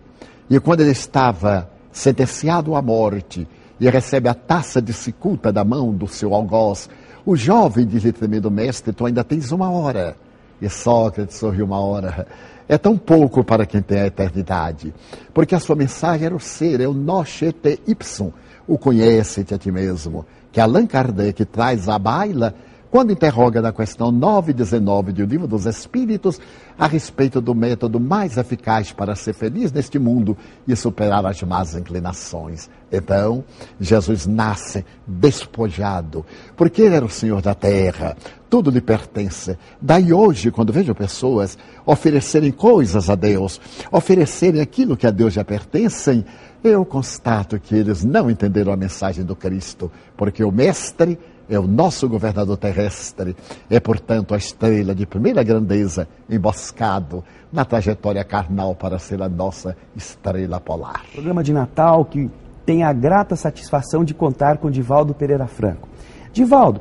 E 0.51 0.61
quando 0.61 0.81
ele 0.81 0.91
estava 0.91 1.71
sentenciado 1.91 2.75
à 2.75 2.83
morte 2.83 3.49
e 3.79 3.89
recebe 3.89 4.29
a 4.29 4.35
taça 4.35 4.83
de 4.83 4.93
cicuta 4.93 5.51
da 5.51 5.65
mão 5.65 5.95
do 5.95 6.07
seu 6.07 6.35
algoz, 6.35 6.91
o 7.25 7.35
jovem 7.37 7.87
diz-lhe 7.87 8.13
tremendo 8.13 8.51
mestre, 8.51 8.93
tu 8.93 9.07
ainda 9.07 9.25
tens 9.25 9.51
uma 9.51 9.71
hora. 9.71 10.15
E 10.61 10.69
Sócrates 10.69 11.37
sorriu 11.37 11.65
uma 11.65 11.81
hora. 11.81 12.27
É 12.69 12.79
tão 12.79 12.97
pouco 12.97 13.43
para 13.43 13.67
quem 13.67 13.83
tem 13.83 14.01
a 14.01 14.07
eternidade. 14.07 14.95
Porque 15.35 15.55
a 15.55 15.61
sua 15.61 15.75
mensagem 15.75 16.27
era 16.27 16.37
o 16.37 16.41
ser, 16.41 16.81
é 16.81 16.87
o 16.87 16.93
noche 16.93 17.53
te 17.53 17.81
ipsum, 17.87 18.31
o 18.67 18.79
conhece-te 18.79 19.55
a 19.55 19.59
ti 19.59 19.73
mesmo. 19.73 20.25
Que 20.53 20.61
Allan 20.61 20.87
Kardec 20.87 21.45
traz 21.47 21.89
à 21.89 21.99
baila 21.99 22.55
quando 22.91 23.13
interroga 23.13 23.63
na 23.63 23.73
questão 23.73 24.11
9 24.11 24.51
e 24.51 24.55
19 24.55 25.13
do 25.13 25.25
Livro 25.25 25.47
dos 25.47 25.65
Espíritos 25.65 26.41
a 26.77 26.87
respeito 26.87 27.41
do 27.41 27.55
método 27.55 28.01
mais 28.01 28.37
eficaz 28.37 28.91
para 28.91 29.15
ser 29.15 29.33
feliz 29.33 29.71
neste 29.71 29.99
mundo 29.99 30.37
e 30.67 30.75
superar 30.75 31.25
as 31.25 31.41
más 31.43 31.77
inclinações. 31.77 32.69
Então, 32.91 33.45
Jesus 33.79 34.27
nasce 34.27 34.85
despojado, 35.07 36.27
porque 36.57 36.83
ele 36.83 36.97
era 36.97 37.05
o 37.05 37.11
Senhor 37.11 37.41
da 37.41 37.55
terra, 37.55 38.17
tudo 38.49 38.71
lhe 38.71 38.81
pertence. 38.81 39.57
Daí 39.81 40.13
hoje, 40.13 40.51
quando 40.51 40.73
vejo 40.73 40.93
pessoas 40.93 41.57
oferecerem 41.87 42.51
coisas 42.51 43.09
a 43.09 43.15
Deus, 43.15 43.61
oferecerem 43.93 44.61
aquilo 44.61 44.97
que 44.97 45.07
a 45.07 45.13
Deus 45.13 45.33
já 45.33 45.45
pertencem, 45.45 46.25
eu 46.63 46.85
constato 46.85 47.59
que 47.59 47.75
eles 47.75 48.05
não 48.05 48.31
entenderam 48.31 48.73
a 48.73 48.77
mensagem 48.77 49.25
do 49.25 49.37
Cristo, 49.37 49.91
porque 50.17 50.43
o 50.43 50.51
Mestre 50.51 51.19
é 51.51 51.59
o 51.59 51.67
nosso 51.67 52.09
governador 52.09 52.57
terrestre, 52.57 53.37
é, 53.69 53.81
portanto, 53.81 54.33
a 54.33 54.37
estrela 54.37 54.95
de 54.95 55.05
primeira 55.05 55.43
grandeza, 55.43 56.07
emboscado 56.31 57.25
na 57.53 57.65
trajetória 57.65 58.23
carnal 58.23 58.75
para 58.75 58.99
ser 58.99 59.21
a 59.21 59.29
nossa 59.29 59.77
estrela 59.97 60.61
polar. 60.61 61.05
Programa 61.13 61.43
de 61.43 61.53
Natal 61.53 62.05
que 62.05 62.31
tem 62.65 62.85
a 62.85 62.93
grata 62.93 63.35
satisfação 63.35 64.05
de 64.05 64.15
contar 64.15 64.59
com 64.59 64.71
Divaldo 64.71 65.13
Pereira 65.13 65.49
Franco. 65.49 65.89
Divaldo, 66.33 66.81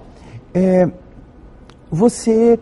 é, 0.53 0.87
você 1.89 2.59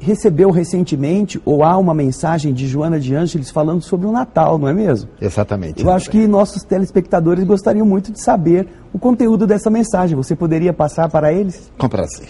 recebeu 0.00 0.50
recentemente, 0.50 1.40
ou 1.44 1.62
há 1.62 1.76
uma 1.76 1.92
mensagem 1.92 2.54
de 2.54 2.66
Joana 2.66 2.98
de 2.98 3.14
Ângeles 3.14 3.50
falando 3.50 3.82
sobre 3.82 4.06
o 4.06 4.12
Natal, 4.12 4.58
não 4.58 4.66
é 4.66 4.72
mesmo? 4.72 5.10
Exatamente. 5.20 5.82
Eu 5.82 5.90
acho 5.90 6.10
que 6.10 6.26
nossos 6.26 6.64
telespectadores 6.64 7.44
gostariam 7.44 7.84
muito 7.84 8.10
de 8.10 8.18
saber 8.18 8.66
o 8.92 8.98
conteúdo 8.98 9.46
dessa 9.46 9.68
mensagem. 9.68 10.16
Você 10.16 10.34
poderia 10.34 10.72
passar 10.72 11.08
para 11.10 11.32
eles? 11.32 11.70
Com 11.76 11.88
prazer. 11.88 12.28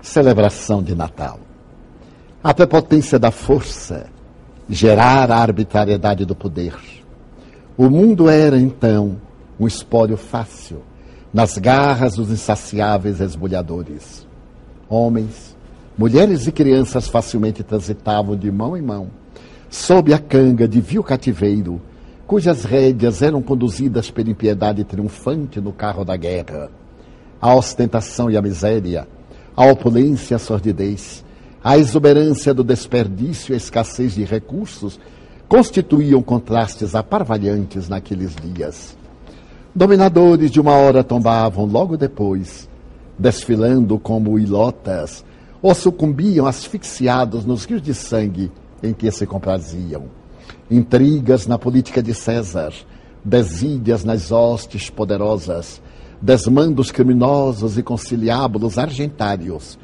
Celebração 0.00 0.82
de 0.82 0.94
Natal. 0.94 1.38
A 2.42 2.54
prepotência 2.54 3.18
da 3.18 3.30
força 3.30 4.06
gerar 4.66 5.30
a 5.30 5.36
arbitrariedade 5.36 6.24
do 6.24 6.34
poder. 6.34 6.74
O 7.76 7.90
mundo 7.90 8.28
era, 8.28 8.58
então, 8.58 9.20
um 9.58 9.66
espólio 9.66 10.16
fácil 10.16 10.82
nas 11.32 11.58
garras 11.58 12.14
dos 12.14 12.30
insaciáveis 12.30 13.20
esbulhadores. 13.20 14.26
Homens, 14.88 15.49
Mulheres 16.00 16.46
e 16.46 16.50
crianças 16.50 17.08
facilmente 17.08 17.62
transitavam 17.62 18.34
de 18.34 18.50
mão 18.50 18.74
em 18.74 18.80
mão, 18.80 19.08
sob 19.68 20.14
a 20.14 20.18
canga 20.18 20.66
de 20.66 20.80
vil 20.80 21.04
cativeiro, 21.04 21.78
cujas 22.26 22.64
rédeas 22.64 23.20
eram 23.20 23.42
conduzidas 23.42 24.10
pela 24.10 24.30
impiedade 24.30 24.82
triunfante 24.82 25.60
no 25.60 25.74
carro 25.74 26.02
da 26.02 26.16
guerra. 26.16 26.70
A 27.38 27.54
ostentação 27.54 28.30
e 28.30 28.36
a 28.38 28.40
miséria, 28.40 29.06
a 29.54 29.66
opulência 29.66 30.32
e 30.32 30.36
a 30.36 30.38
sordidez, 30.38 31.22
a 31.62 31.76
exuberância 31.76 32.54
do 32.54 32.64
desperdício 32.64 33.52
e 33.52 33.54
a 33.54 33.58
escassez 33.58 34.14
de 34.14 34.24
recursos 34.24 34.98
constituíam 35.46 36.22
contrastes 36.22 36.94
aparvalhantes 36.94 37.90
naqueles 37.90 38.34
dias. 38.36 38.96
Dominadores 39.74 40.50
de 40.50 40.62
uma 40.62 40.72
hora 40.72 41.04
tombavam 41.04 41.66
logo 41.66 41.98
depois, 41.98 42.70
desfilando 43.18 43.98
como 43.98 44.38
ilotas, 44.38 45.28
ou 45.62 45.74
sucumbiam 45.74 46.46
asfixiados 46.46 47.44
nos 47.44 47.64
rios 47.64 47.82
de 47.82 47.94
sangue 47.94 48.50
em 48.82 48.92
que 48.92 49.10
se 49.10 49.26
compraziam. 49.26 50.04
Intrigas 50.70 51.46
na 51.46 51.58
política 51.58 52.02
de 52.02 52.14
César, 52.14 52.72
desídias 53.24 54.04
nas 54.04 54.32
hostes 54.32 54.88
poderosas, 54.88 55.82
desmandos 56.20 56.90
criminosos 56.90 57.76
e 57.76 57.82
conciliábulos 57.82 58.78
argentários, 58.78 59.78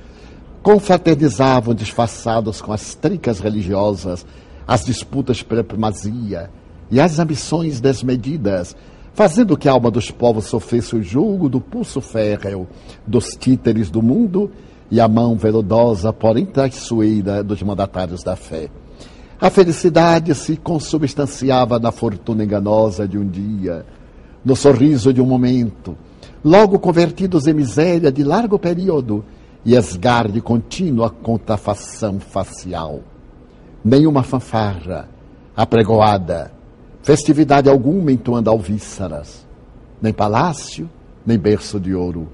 confraternizavam 0.62 1.75
disfarçados 1.75 2.61
com 2.61 2.73
as 2.73 2.95
tricas 2.95 3.38
religiosas, 3.38 4.26
as 4.66 4.85
disputas 4.85 5.42
pela 5.42 5.62
primazia 5.62 6.50
e 6.90 7.00
as 7.00 7.18
ambições 7.18 7.80
desmedidas, 7.80 8.75
fazendo 9.14 9.56
que 9.56 9.68
a 9.68 9.73
alma 9.73 9.90
dos 9.90 10.11
povos 10.11 10.47
sofresse 10.47 10.97
o 10.97 11.02
julgo 11.02 11.49
do 11.49 11.61
pulso 11.61 12.00
férreo 12.00 12.66
dos 13.06 13.28
títeres 13.38 13.90
do 13.90 14.02
mundo 14.02 14.50
e 14.90 15.00
a 15.00 15.09
mão 15.09 15.37
veludosa, 15.37 16.12
porém 16.12 16.45
traiçoeira, 16.45 17.43
dos 17.43 17.62
mandatários 17.62 18.23
da 18.23 18.37
fé. 18.37 18.69
A 19.40 19.50
felicidade 19.50 20.35
se 20.35 20.57
consubstanciava 20.57 21.78
na 21.78 21.93
fortuna 21.93 22.45
enganosa 22.45 23.07
de 23.07 23.19
um 23.19 23.28
dia, 23.28 23.85
no 24.45 24.57
sorriso 24.57 25.12
de 25.12 25.21
um 25.21 25.26
momento, 25.26 25.97
logo 26.45 26.78
convertidos 26.78 27.47
em 27.47 27.52
miséria 27.52 28.11
de 28.11 28.23
largo 28.23 28.59
período, 28.59 29.25
e 29.66 29.75
esgarde 29.75 30.40
contínua 30.40 31.11
contrafação 31.11 32.21
facial. 32.21 33.00
Nenhuma 33.85 34.23
fanfarra, 34.23 35.09
apregoada, 35.57 36.52
festividade 37.02 37.69
alguma 37.69 38.12
entoando 38.12 38.49
alvíceras, 38.49 39.45
nem 40.00 40.12
palácio, 40.12 40.88
nem 41.26 41.37
berço 41.37 41.81
de 41.81 41.93
ouro. 41.93 42.28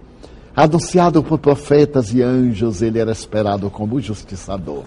Anunciado 0.55 1.23
por 1.23 1.39
profetas 1.39 2.13
e 2.13 2.23
anjos, 2.23 2.83
ele 2.83 2.99
era 2.99 3.11
esperado 3.11 3.71
como 3.71 4.01
justiçador. 4.01 4.85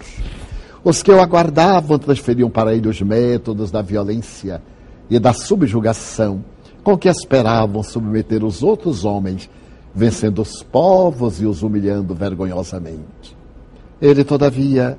Os 0.84 1.02
que 1.02 1.10
o 1.10 1.20
aguardavam 1.20 1.98
transferiam 1.98 2.48
para 2.48 2.74
ele 2.74 2.88
os 2.88 3.02
métodos 3.02 3.72
da 3.72 3.82
violência 3.82 4.62
e 5.10 5.18
da 5.18 5.32
subjugação 5.32 6.44
com 6.84 6.96
que 6.96 7.08
esperavam 7.08 7.82
submeter 7.82 8.44
os 8.44 8.62
outros 8.62 9.04
homens 9.04 9.50
vencendo 9.92 10.42
os 10.42 10.62
povos 10.62 11.40
e 11.40 11.46
os 11.46 11.62
humilhando 11.62 12.14
vergonhosamente. 12.14 13.36
Ele, 14.00 14.22
todavia, 14.22 14.96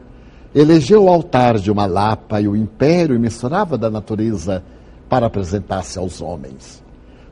elegeu 0.54 1.06
o 1.06 1.10
altar 1.10 1.60
de 1.60 1.72
uma 1.72 1.86
lapa 1.86 2.42
e 2.42 2.48
o 2.48 2.56
império 2.58 3.16
imensurável 3.16 3.78
da 3.78 3.90
natureza 3.90 4.64
para 5.08 5.28
apresentar-se 5.28 5.98
aos 5.98 6.20
homens. 6.20 6.84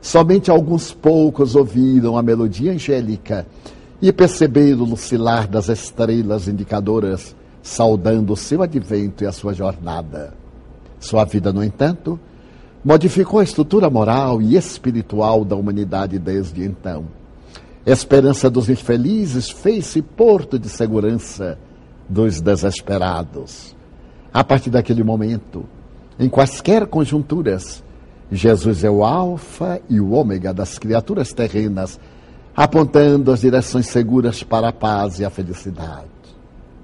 Somente 0.06 0.52
alguns 0.52 0.92
poucos 0.92 1.56
ouviram 1.56 2.16
a 2.16 2.22
melodia 2.22 2.70
angélica 2.70 3.44
e 4.00 4.12
perceberam 4.12 4.82
o 4.82 4.90
lucilar 4.90 5.48
das 5.48 5.68
estrelas 5.68 6.46
indicadoras, 6.46 7.34
saudando 7.60 8.32
o 8.32 8.36
seu 8.36 8.62
advento 8.62 9.24
e 9.24 9.26
a 9.26 9.32
sua 9.32 9.52
jornada. 9.52 10.32
Sua 11.00 11.24
vida, 11.24 11.52
no 11.52 11.64
entanto, 11.64 12.20
modificou 12.84 13.40
a 13.40 13.42
estrutura 13.42 13.90
moral 13.90 14.40
e 14.40 14.56
espiritual 14.56 15.44
da 15.44 15.56
humanidade 15.56 16.20
desde 16.20 16.62
então 16.62 17.06
esperança 17.84 18.48
dos 18.48 18.68
infelizes 18.68 19.50
fez-se 19.50 20.02
porto 20.02 20.56
de 20.56 20.68
segurança 20.68 21.58
dos 22.08 22.40
desesperados. 22.40 23.74
A 24.32 24.44
partir 24.44 24.70
daquele 24.70 25.02
momento, 25.02 25.64
em 26.16 26.28
quaisquer 26.28 26.86
conjunturas, 26.86 27.82
Jesus 28.30 28.82
é 28.82 28.90
o 28.90 29.04
Alfa 29.04 29.80
e 29.88 30.00
o 30.00 30.10
Ômega 30.10 30.52
das 30.52 30.78
criaturas 30.78 31.32
terrenas, 31.32 31.98
apontando 32.56 33.30
as 33.30 33.40
direções 33.40 33.86
seguras 33.86 34.42
para 34.42 34.68
a 34.68 34.72
paz 34.72 35.20
e 35.20 35.24
a 35.24 35.30
felicidade. 35.30 36.06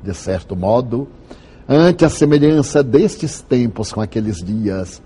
De 0.02 0.14
certo 0.14 0.54
modo, 0.54 1.08
ante 1.68 2.04
a 2.04 2.08
semelhança 2.08 2.82
destes 2.82 3.40
tempos 3.40 3.92
com 3.92 4.00
aqueles 4.00 4.38
dias, 4.38 5.02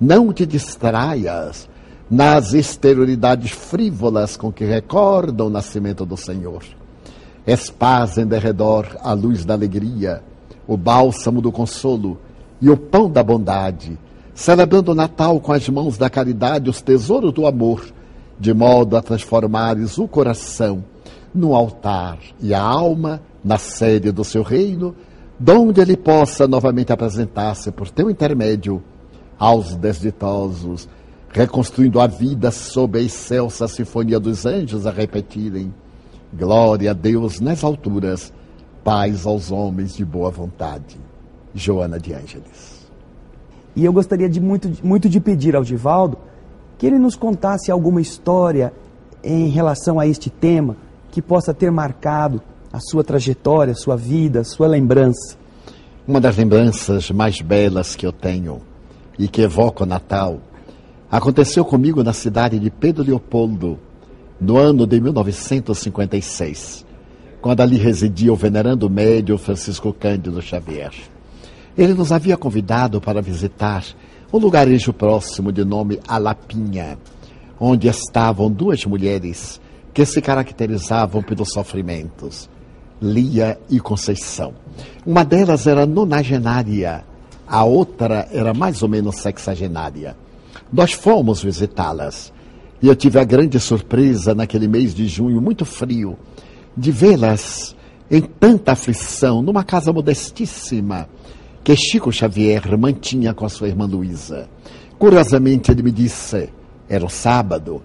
não 0.00 0.32
te 0.32 0.46
distraias 0.46 1.68
nas 2.10 2.52
exterioridades 2.52 3.52
frívolas 3.52 4.36
com 4.36 4.52
que 4.52 4.64
recordam 4.64 5.46
o 5.46 5.50
nascimento 5.50 6.04
do 6.04 6.16
Senhor. 6.16 6.62
Espazem 7.46 8.26
de 8.26 8.38
redor 8.38 8.86
a 9.00 9.12
luz 9.12 9.44
da 9.44 9.54
alegria, 9.54 10.22
o 10.66 10.76
bálsamo 10.76 11.40
do 11.40 11.50
consolo 11.52 12.18
e 12.60 12.68
o 12.68 12.76
pão 12.76 13.10
da 13.10 13.22
bondade, 13.22 13.98
celebrando 14.40 14.92
o 14.92 14.94
Natal 14.94 15.38
com 15.38 15.52
as 15.52 15.68
mãos 15.68 15.98
da 15.98 16.08
caridade, 16.08 16.70
os 16.70 16.80
tesouros 16.80 17.30
do 17.30 17.46
amor, 17.46 17.84
de 18.38 18.54
modo 18.54 18.96
a 18.96 19.02
transformares 19.02 19.98
o 19.98 20.08
coração 20.08 20.82
no 21.34 21.54
altar 21.54 22.18
e 22.40 22.54
a 22.54 22.62
alma 22.62 23.20
na 23.44 23.58
sede 23.58 24.10
do 24.10 24.24
seu 24.24 24.42
reino, 24.42 24.96
donde 25.38 25.82
ele 25.82 25.94
possa 25.94 26.48
novamente 26.48 26.90
apresentar-se 26.90 27.70
por 27.70 27.90
teu 27.90 28.10
intermédio 28.10 28.82
aos 29.38 29.76
desditosos 29.76 30.88
reconstruindo 31.28 32.00
a 32.00 32.06
vida 32.06 32.50
sob 32.50 32.98
a 32.98 33.02
excelsa 33.02 33.68
sinfonia 33.68 34.18
dos 34.18 34.46
anjos 34.46 34.86
a 34.86 34.90
repetirem: 34.90 35.70
Glória 36.32 36.92
a 36.92 36.94
Deus 36.94 37.40
nas 37.40 37.62
alturas, 37.62 38.32
paz 38.82 39.26
aos 39.26 39.52
homens 39.52 39.94
de 39.94 40.04
boa 40.04 40.30
vontade. 40.30 40.96
Joana 41.54 42.00
de 42.00 42.14
Ângeles. 42.14 42.69
E 43.74 43.84
eu 43.84 43.92
gostaria 43.92 44.28
de 44.28 44.40
muito, 44.40 44.70
muito 44.82 45.08
de 45.08 45.20
pedir 45.20 45.54
ao 45.54 45.62
Divaldo 45.62 46.18
que 46.78 46.86
ele 46.86 46.98
nos 46.98 47.14
contasse 47.14 47.70
alguma 47.70 48.00
história 48.00 48.72
em 49.22 49.48
relação 49.48 50.00
a 50.00 50.06
este 50.06 50.30
tema 50.30 50.76
que 51.10 51.20
possa 51.20 51.52
ter 51.52 51.70
marcado 51.70 52.40
a 52.72 52.80
sua 52.80 53.04
trajetória, 53.04 53.72
a 53.72 53.76
sua 53.76 53.96
vida, 53.96 54.40
a 54.40 54.44
sua 54.44 54.66
lembrança. 54.66 55.36
Uma 56.06 56.20
das 56.20 56.36
lembranças 56.36 57.10
mais 57.10 57.40
belas 57.40 57.94
que 57.94 58.06
eu 58.06 58.12
tenho 58.12 58.60
e 59.18 59.28
que 59.28 59.42
evoca 59.42 59.84
o 59.84 59.86
Natal 59.86 60.40
Aconteceu 61.10 61.64
comigo 61.64 62.04
na 62.04 62.12
cidade 62.12 62.60
de 62.60 62.70
Pedro 62.70 63.02
Leopoldo, 63.02 63.76
no 64.40 64.56
ano 64.56 64.86
de 64.86 65.00
1956, 65.00 66.86
quando 67.40 67.62
ali 67.62 67.76
residia 67.76 68.32
o 68.32 68.36
venerando 68.36 68.88
médio 68.88 69.36
Francisco 69.36 69.92
Cândido 69.92 70.40
Xavier. 70.40 70.92
Ele 71.76 71.94
nos 71.94 72.12
havia 72.12 72.36
convidado 72.36 73.00
para 73.00 73.22
visitar 73.22 73.84
um 74.32 74.38
lugarejo 74.38 74.92
próximo 74.92 75.52
de 75.52 75.64
nome 75.64 76.00
Alapinha, 76.06 76.98
onde 77.58 77.88
estavam 77.88 78.50
duas 78.50 78.84
mulheres 78.84 79.60
que 79.92 80.04
se 80.04 80.20
caracterizavam 80.20 81.22
pelos 81.22 81.52
sofrimentos, 81.52 82.48
Lia 83.00 83.58
e 83.68 83.80
Conceição. 83.80 84.54
Uma 85.04 85.24
delas 85.24 85.66
era 85.66 85.86
nonagenária, 85.86 87.04
a 87.46 87.64
outra 87.64 88.28
era 88.30 88.54
mais 88.54 88.82
ou 88.82 88.88
menos 88.88 89.16
sexagenária. 89.16 90.16
Nós 90.72 90.92
fomos 90.92 91.42
visitá-las 91.42 92.32
e 92.80 92.86
eu 92.86 92.94
tive 92.94 93.18
a 93.18 93.24
grande 93.24 93.58
surpresa 93.58 94.34
naquele 94.34 94.68
mês 94.68 94.94
de 94.94 95.06
junho, 95.06 95.40
muito 95.40 95.64
frio, 95.64 96.16
de 96.76 96.90
vê-las 96.90 97.76
em 98.10 98.20
tanta 98.22 98.72
aflição, 98.72 99.42
numa 99.42 99.62
casa 99.62 99.92
modestíssima, 99.92 101.08
que 101.62 101.76
Chico 101.76 102.10
Xavier 102.12 102.76
mantinha 102.78 103.34
com 103.34 103.44
a 103.44 103.48
sua 103.48 103.68
irmã 103.68 103.86
Luísa. 103.86 104.48
Curiosamente, 104.98 105.70
ele 105.70 105.82
me 105.82 105.90
disse: 105.90 106.48
era 106.88 107.04
o 107.04 107.08
sábado, 107.08 107.82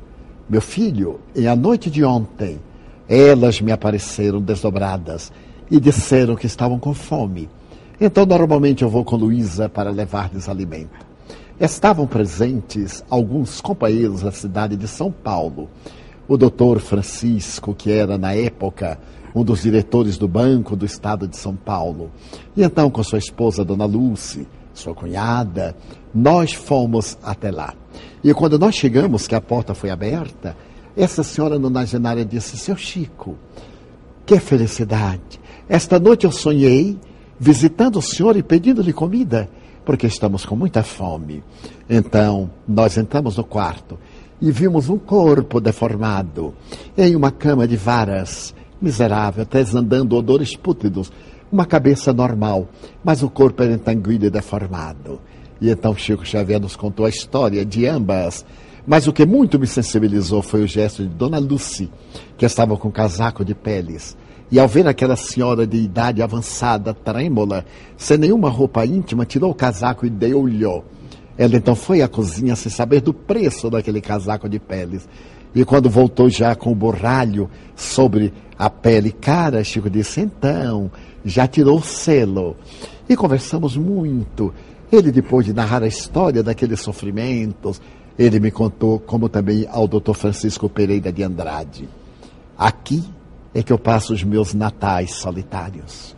meu 0.49 0.61
filho, 0.61 1.19
em 1.35 1.47
a 1.47 1.55
noite 1.55 1.89
de 1.89 2.03
ontem, 2.03 2.59
elas 3.07 3.61
me 3.61 3.71
apareceram 3.71 4.41
desdobradas 4.41 5.31
e 5.69 5.79
disseram 5.79 6.35
que 6.35 6.45
estavam 6.45 6.79
com 6.79 6.93
fome. 6.93 7.49
Então, 7.99 8.25
normalmente, 8.25 8.83
eu 8.83 8.89
vou 8.89 9.05
com 9.05 9.15
Luísa 9.15 9.69
para 9.69 9.89
levar-lhes 9.89 10.49
alimento. 10.49 11.05
Estavam 11.59 12.05
presentes 12.05 13.03
alguns 13.09 13.61
companheiros 13.61 14.21
da 14.21 14.31
cidade 14.31 14.75
de 14.75 14.87
São 14.87 15.11
Paulo. 15.11 15.69
O 16.27 16.37
doutor 16.37 16.79
Francisco, 16.79 17.73
que 17.73 17.91
era 17.91 18.17
na 18.17 18.33
época 18.33 18.99
um 19.35 19.43
dos 19.43 19.61
diretores 19.61 20.17
do 20.17 20.27
Banco 20.27 20.75
do 20.75 20.85
Estado 20.85 21.27
de 21.27 21.37
São 21.37 21.55
Paulo. 21.55 22.09
E 22.55 22.63
então, 22.63 22.89
com 22.89 23.03
sua 23.03 23.19
esposa, 23.19 23.65
Dona 23.65 23.85
Lúcia, 23.85 24.45
sua 24.73 24.95
cunhada, 24.95 25.75
nós 26.13 26.53
fomos 26.53 27.17
até 27.21 27.51
lá. 27.51 27.73
E 28.23 28.33
quando 28.33 28.57
nós 28.57 28.75
chegamos, 28.75 29.27
que 29.27 29.35
a 29.35 29.41
porta 29.41 29.73
foi 29.73 29.89
aberta, 29.89 30.55
essa 30.95 31.21
senhora 31.21 31.59
nonagenária 31.59 32.25
disse: 32.25 32.57
Seu 32.57 32.77
Chico, 32.77 33.37
Que 34.25 34.39
felicidade! 34.39 35.39
Esta 35.67 35.99
noite 35.99 36.25
eu 36.25 36.31
sonhei 36.31 36.97
visitando 37.39 37.97
o 37.97 38.01
senhor 38.01 38.37
e 38.37 38.43
pedindo-lhe 38.43 38.93
comida, 38.93 39.49
porque 39.83 40.07
estamos 40.07 40.45
com 40.45 40.55
muita 40.55 40.81
fome. 40.81 41.43
Então, 41.89 42.49
nós 42.67 42.97
entramos 42.97 43.37
no 43.37 43.43
quarto 43.43 43.99
e 44.41 44.51
vimos 44.51 44.89
um 44.89 44.97
corpo 44.97 45.59
deformado 45.59 46.53
em 46.97 47.15
uma 47.15 47.31
cama 47.31 47.67
de 47.67 47.75
varas, 47.75 48.53
miserável, 48.81 49.43
até 49.43 49.61
andando 49.73 50.15
odores 50.15 50.55
pútridos, 50.55 51.11
uma 51.51 51.65
cabeça 51.65 52.11
normal, 52.11 52.67
mas 53.03 53.23
o 53.23 53.29
corpo 53.29 53.63
era 53.63 53.73
entanguido 53.73 54.25
e 54.25 54.29
deformado. 54.29 55.19
E 55.61 55.69
então 55.69 55.95
Chico 55.95 56.25
Xavier 56.25 56.59
nos 56.59 56.75
contou 56.75 57.05
a 57.05 57.09
história 57.09 57.65
de 57.65 57.87
ambas. 57.87 58.45
Mas 58.87 59.07
o 59.07 59.13
que 59.13 59.25
muito 59.25 59.57
me 59.57 59.65
sensibilizou 59.65 60.43
foi 60.43 60.63
o 60.63 60.67
gesto 60.67 61.01
de 61.01 61.09
Dona 61.09 61.39
Lucy, 61.39 61.89
que 62.37 62.45
estava 62.45 62.77
com 62.77 62.89
um 62.89 62.91
casaco 62.91 63.43
de 63.43 63.55
peles. 63.55 64.15
E 64.51 64.59
ao 64.59 64.67
ver 64.67 64.87
aquela 64.87 65.15
senhora 65.15 65.65
de 65.65 65.77
idade 65.77 66.21
avançada, 66.21 66.93
trêmula, 66.93 67.65
sem 67.97 68.17
nenhuma 68.17 68.47
roupa 68.47 68.85
íntima, 68.85 69.25
tirou 69.25 69.49
o 69.49 69.55
casaco 69.55 70.05
e 70.05 70.09
deu-lhe. 70.09 70.65
Ela 71.37 71.57
então 71.57 71.75
foi 71.75 72.01
à 72.01 72.07
cozinha 72.07 72.55
sem 72.55 72.71
saber 72.71 73.01
do 73.01 73.13
preço 73.13 73.69
daquele 73.69 74.01
casaco 74.01 74.47
de 74.47 74.59
peles. 74.59 75.07
E 75.53 75.63
quando 75.63 75.89
voltou 75.89 76.29
já 76.29 76.55
com 76.55 76.71
o 76.71 76.75
borralho 76.75 77.49
sobre 77.75 78.33
a 78.57 78.69
pele, 78.69 79.11
cara, 79.11 79.63
Chico 79.63 79.89
disse, 79.89 80.21
então, 80.21 80.91
já 81.23 81.47
tirou 81.47 81.79
o 81.79 81.83
selo. 81.83 82.55
E 83.07 83.15
conversamos 83.15 83.77
muito. 83.77 84.53
Ele, 84.91 85.11
depois 85.11 85.45
de 85.45 85.53
narrar 85.53 85.83
a 85.83 85.87
história 85.87 86.43
daqueles 86.43 86.79
sofrimentos, 86.79 87.81
ele 88.17 88.39
me 88.39 88.51
contou, 88.51 88.99
como 88.99 89.27
também 89.27 89.67
ao 89.69 89.87
Dr. 89.87 90.13
Francisco 90.13 90.69
Pereira 90.69 91.11
de 91.11 91.23
Andrade. 91.23 91.89
Aqui 92.57 93.03
é 93.53 93.61
que 93.61 93.73
eu 93.73 93.79
passo 93.79 94.13
os 94.13 94.23
meus 94.23 94.53
natais 94.53 95.15
solitários. 95.15 96.15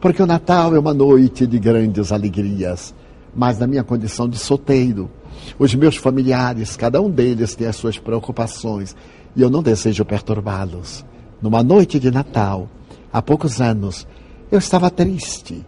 Porque 0.00 0.22
o 0.22 0.26
Natal 0.26 0.74
é 0.74 0.78
uma 0.78 0.94
noite 0.94 1.46
de 1.46 1.58
grandes 1.58 2.12
alegrias, 2.12 2.94
mas 3.34 3.58
na 3.58 3.66
minha 3.66 3.84
condição 3.84 4.28
de 4.28 4.38
solteiro, 4.38 5.10
os 5.58 5.74
meus 5.74 5.96
familiares, 5.96 6.76
cada 6.76 7.00
um 7.00 7.10
deles 7.10 7.54
tem 7.54 7.66
as 7.66 7.76
suas 7.76 7.98
preocupações 7.98 8.94
e 9.34 9.42
eu 9.42 9.50
não 9.50 9.62
desejo 9.62 10.04
perturbá-los. 10.04 11.04
Numa 11.40 11.62
noite 11.62 12.00
de 12.00 12.10
Natal, 12.10 12.68
há 13.12 13.22
poucos 13.22 13.60
anos, 13.60 14.06
eu 14.50 14.58
estava 14.58 14.90
triste 14.90 15.64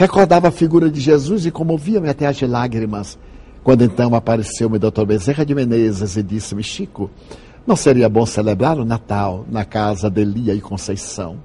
Recordava 0.00 0.48
a 0.48 0.50
figura 0.50 0.90
de 0.90 0.98
Jesus 0.98 1.44
e 1.44 1.50
comovia-me 1.50 2.08
até 2.08 2.26
as 2.26 2.40
lágrimas. 2.40 3.18
Quando 3.62 3.84
então 3.84 4.14
apareceu-me 4.14 4.76
o 4.76 4.80
Dr. 4.80 5.04
Bezerra 5.04 5.44
de 5.44 5.54
Menezes 5.54 6.16
e 6.16 6.22
disse-me, 6.22 6.62
Chico, 6.62 7.10
não 7.66 7.76
seria 7.76 8.08
bom 8.08 8.24
celebrar 8.24 8.78
o 8.78 8.84
Natal 8.86 9.44
na 9.50 9.62
casa 9.62 10.08
de 10.08 10.24
Lia 10.24 10.54
e 10.54 10.60
Conceição? 10.62 11.36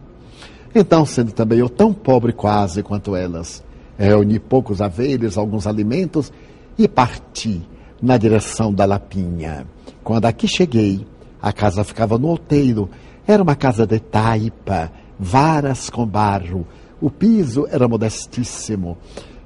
Então, 0.74 1.06
sendo 1.06 1.34
também 1.34 1.60
eu 1.60 1.68
tão 1.68 1.94
pobre 1.94 2.32
quase 2.32 2.82
quanto 2.82 3.14
elas, 3.14 3.62
reuni 3.98 4.40
poucos 4.40 4.82
haveres, 4.82 5.38
alguns 5.38 5.68
alimentos 5.68 6.32
e 6.78 6.88
parti 6.88 7.62
na 8.02 8.18
direção 8.18 8.74
da 8.74 8.86
Lapinha. 8.86 9.66
Quando 10.04 10.26
aqui 10.26 10.48
cheguei, 10.48 11.06
a 11.42 11.52
casa 11.54 11.84
ficava 11.84 12.18
no 12.18 12.28
outeiro. 12.28 12.90
Era 13.28 13.42
uma 13.42 13.56
casa 13.56 13.88
de 13.88 14.00
taipa, 14.00 14.92
varas 15.20 15.90
com 15.90 16.06
barro, 16.06 16.68
o 17.02 17.10
piso 17.10 17.68
era 17.70 17.88
modestíssimo. 17.88 18.98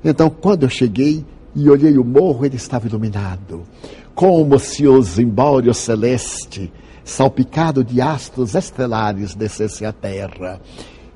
Então, 0.04 0.30
quando 0.30 0.64
eu 0.64 0.70
cheguei 0.70 1.26
e 1.56 1.70
olhei 1.70 1.98
o 1.98 2.04
morro, 2.04 2.46
ele 2.46 2.56
estava 2.56 2.88
iluminado. 2.88 3.64
Como 4.14 4.60
se 4.60 4.88
o 4.88 5.02
zimbório 5.02 5.74
celeste, 5.74 6.72
salpicado 7.04 7.84
de 7.84 8.02
astros 8.02 8.56
estelares, 8.56 9.36
descesse 9.36 9.86
à 9.86 9.92
terra. 9.92 10.60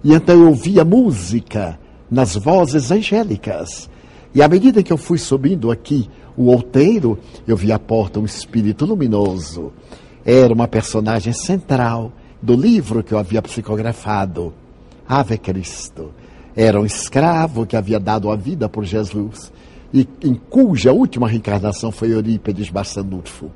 E 0.04 0.14
então 0.14 0.36
eu 0.36 0.48
ouvia 0.48 0.84
música 0.84 1.80
nas 2.14 2.36
vozes 2.36 2.92
angélicas. 2.92 3.90
E 4.36 4.44
à 4.44 4.48
medida 4.48 4.84
que 4.84 4.94
eu 4.94 4.98
fui 4.98 5.18
subindo 5.18 5.72
aqui 5.72 6.08
o 6.38 6.46
outeiro, 6.46 7.18
eu 7.48 7.58
vi 7.58 7.72
à 7.72 7.80
porta 7.80 8.20
um 8.20 8.26
espírito 8.26 8.86
luminoso. 8.86 9.74
Era 10.24 10.54
uma 10.54 10.68
personagem 10.68 11.34
central 11.34 12.14
do 12.40 12.56
livro 12.56 13.04
que 13.04 13.16
eu 13.16 13.18
havia 13.18 13.42
psicografado. 13.42 14.54
Ave 15.10 15.40
Cristo 15.40 16.12
era 16.56 16.80
um 16.80 16.86
escravo 16.86 17.66
que 17.66 17.76
havia 17.76 18.00
dado 18.00 18.30
a 18.30 18.36
vida 18.36 18.70
por 18.70 18.84
Jesus 18.86 19.52
e 19.92 20.08
em 20.24 20.36
cuja 20.36 20.94
última 20.94 21.28
reencarnação 21.28 21.92
foi 21.92 22.14
Eurípedes 22.14 22.70
Barçanufo. 22.70 23.50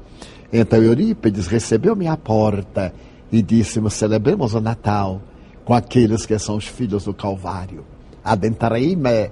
Então 0.51 0.81
Eurípedes 0.81 1.45
recebeu-me 1.45 2.07
à 2.07 2.17
porta 2.17 2.91
e 3.31 3.39
disse-me: 3.43 3.91
celebremos 3.91 4.55
o 4.55 4.59
Natal 4.59 5.21
com 5.63 5.75
aqueles 5.75 6.25
que 6.25 6.39
são 6.39 6.57
os 6.57 6.65
filhos 6.65 7.03
do 7.05 7.13
Calvário. 7.13 7.96
Adentrei-me 8.27 9.31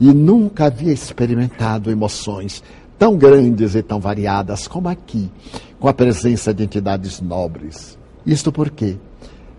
e 0.00 0.12
nunca 0.12 0.66
havia 0.66 0.92
experimentado 0.92 1.90
emoções 1.90 2.62
tão 2.98 3.16
grandes 3.16 3.74
e 3.74 3.82
tão 3.82 4.00
variadas 4.00 4.66
como 4.66 4.88
aqui, 4.88 5.30
com 5.78 5.88
a 5.88 5.92
presença 5.92 6.54
de 6.54 6.64
entidades 6.64 7.20
nobres. 7.20 7.98
Isto 8.24 8.50
porque 8.50 8.96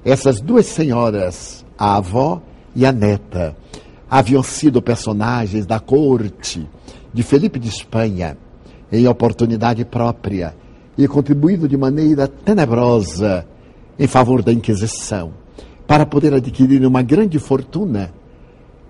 essas 0.04 0.42
duas 0.42 0.66
senhoras, 0.66 1.66
a 1.78 1.98
avó 1.98 2.42
e 2.76 2.86
a 2.86 2.92
neta 2.92 3.56
haviam 4.10 4.42
sido 4.42 4.82
personagens 4.82 5.66
da 5.66 5.80
corte 5.80 6.68
de 7.14 7.24
Felipe 7.24 7.60
de 7.60 7.70
Espanha 7.70 8.38
em 8.92 9.08
oportunidade 9.08 9.86
própria 9.86 10.56
e 10.98 11.08
contribuído 11.08 11.68
de 11.68 11.78
maneira 11.78 12.28
tenebrosa 12.28 13.46
em 13.98 14.08
favor 14.08 14.42
da 14.42 14.52
Inquisição 14.52 15.32
para 15.88 16.06
poder 16.06 16.34
adquirir 16.34 16.86
uma 16.86 17.02
grande 17.02 17.40
fortuna. 17.40 18.12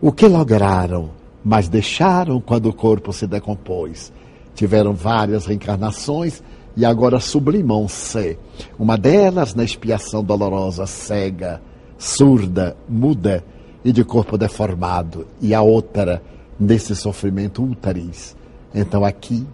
O 0.06 0.12
que 0.12 0.28
lograram, 0.28 1.12
mas 1.42 1.70
deixaram 1.70 2.42
quando 2.42 2.68
o 2.68 2.74
corpo 2.74 3.13
se 3.13 3.26
decompôs. 3.26 4.12
Tiveram 4.54 4.94
várias 4.94 5.46
reencarnações 5.46 6.44
e 6.76 6.84
agora 6.84 7.22
sublimam-se. 7.22 8.38
Uma 8.78 8.98
delas 8.98 9.56
na 9.56 9.63
expiação 9.63 10.22
dolorosa, 10.22 10.86
cega, 10.86 11.62
surda, 11.98 12.76
muda, 12.89 13.46
e 13.82 13.94
de 13.94 14.04
corpo 14.04 14.38
deformado, 14.38 15.26
e 15.42 15.54
a 15.54 15.62
outra 15.62 16.22
nesse 16.60 16.98
sofrimento 16.98 17.63
ultariz. 17.63 18.36
Então, 18.76 19.06
aqui, 19.06 19.48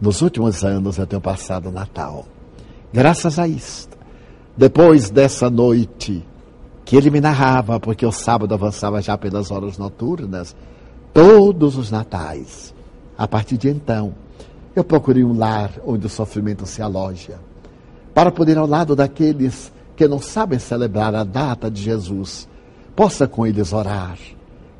nos 0.00 0.20
últimos 0.20 0.64
anos, 0.64 0.98
eu 0.98 1.06
tenho 1.06 1.22
passado 1.22 1.70
Natal. 1.70 2.26
Graças 2.92 3.38
a 3.38 3.46
isto, 3.46 3.96
depois 4.56 5.10
dessa 5.10 5.48
noite 5.48 6.26
que 6.84 6.96
ele 6.96 7.10
me 7.10 7.20
narrava, 7.20 7.78
porque 7.78 8.04
o 8.04 8.12
sábado 8.12 8.54
avançava 8.54 9.00
já 9.00 9.16
pelas 9.16 9.50
horas 9.50 9.78
noturnas, 9.78 10.54
todos 11.12 11.76
os 11.76 11.90
natais. 11.90 12.74
A 13.16 13.28
partir 13.28 13.56
de 13.56 13.68
então, 13.68 14.14
eu 14.74 14.82
procurei 14.82 15.22
um 15.22 15.36
lar 15.36 15.70
onde 15.86 16.06
o 16.06 16.10
sofrimento 16.10 16.66
se 16.66 16.82
aloja, 16.82 17.38
para 18.14 18.30
poder, 18.30 18.58
ao 18.58 18.66
lado 18.66 18.94
daqueles 18.96 19.72
que 19.96 20.08
não 20.08 20.18
sabem 20.18 20.58
celebrar 20.58 21.14
a 21.14 21.24
data 21.24 21.70
de 21.70 21.82
Jesus, 21.82 22.48
possa 22.96 23.26
com 23.26 23.46
eles 23.46 23.72
orar, 23.72 24.18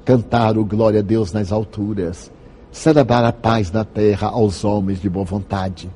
cantar 0.05 0.59
o 0.59 0.65
glória 0.65 1.01
a 1.01 1.03
Deus 1.03 1.33
nas 1.33 1.53
alturas, 1.53 2.31
celebrar 2.71 3.25
a 3.25 3.33
paz 3.33 3.71
na 3.71 3.85
terra 3.85 4.29
aos 4.29 4.65
homens 4.65 5.01
de 5.01 5.09
boa 5.09 5.25
vontade. 5.25 5.91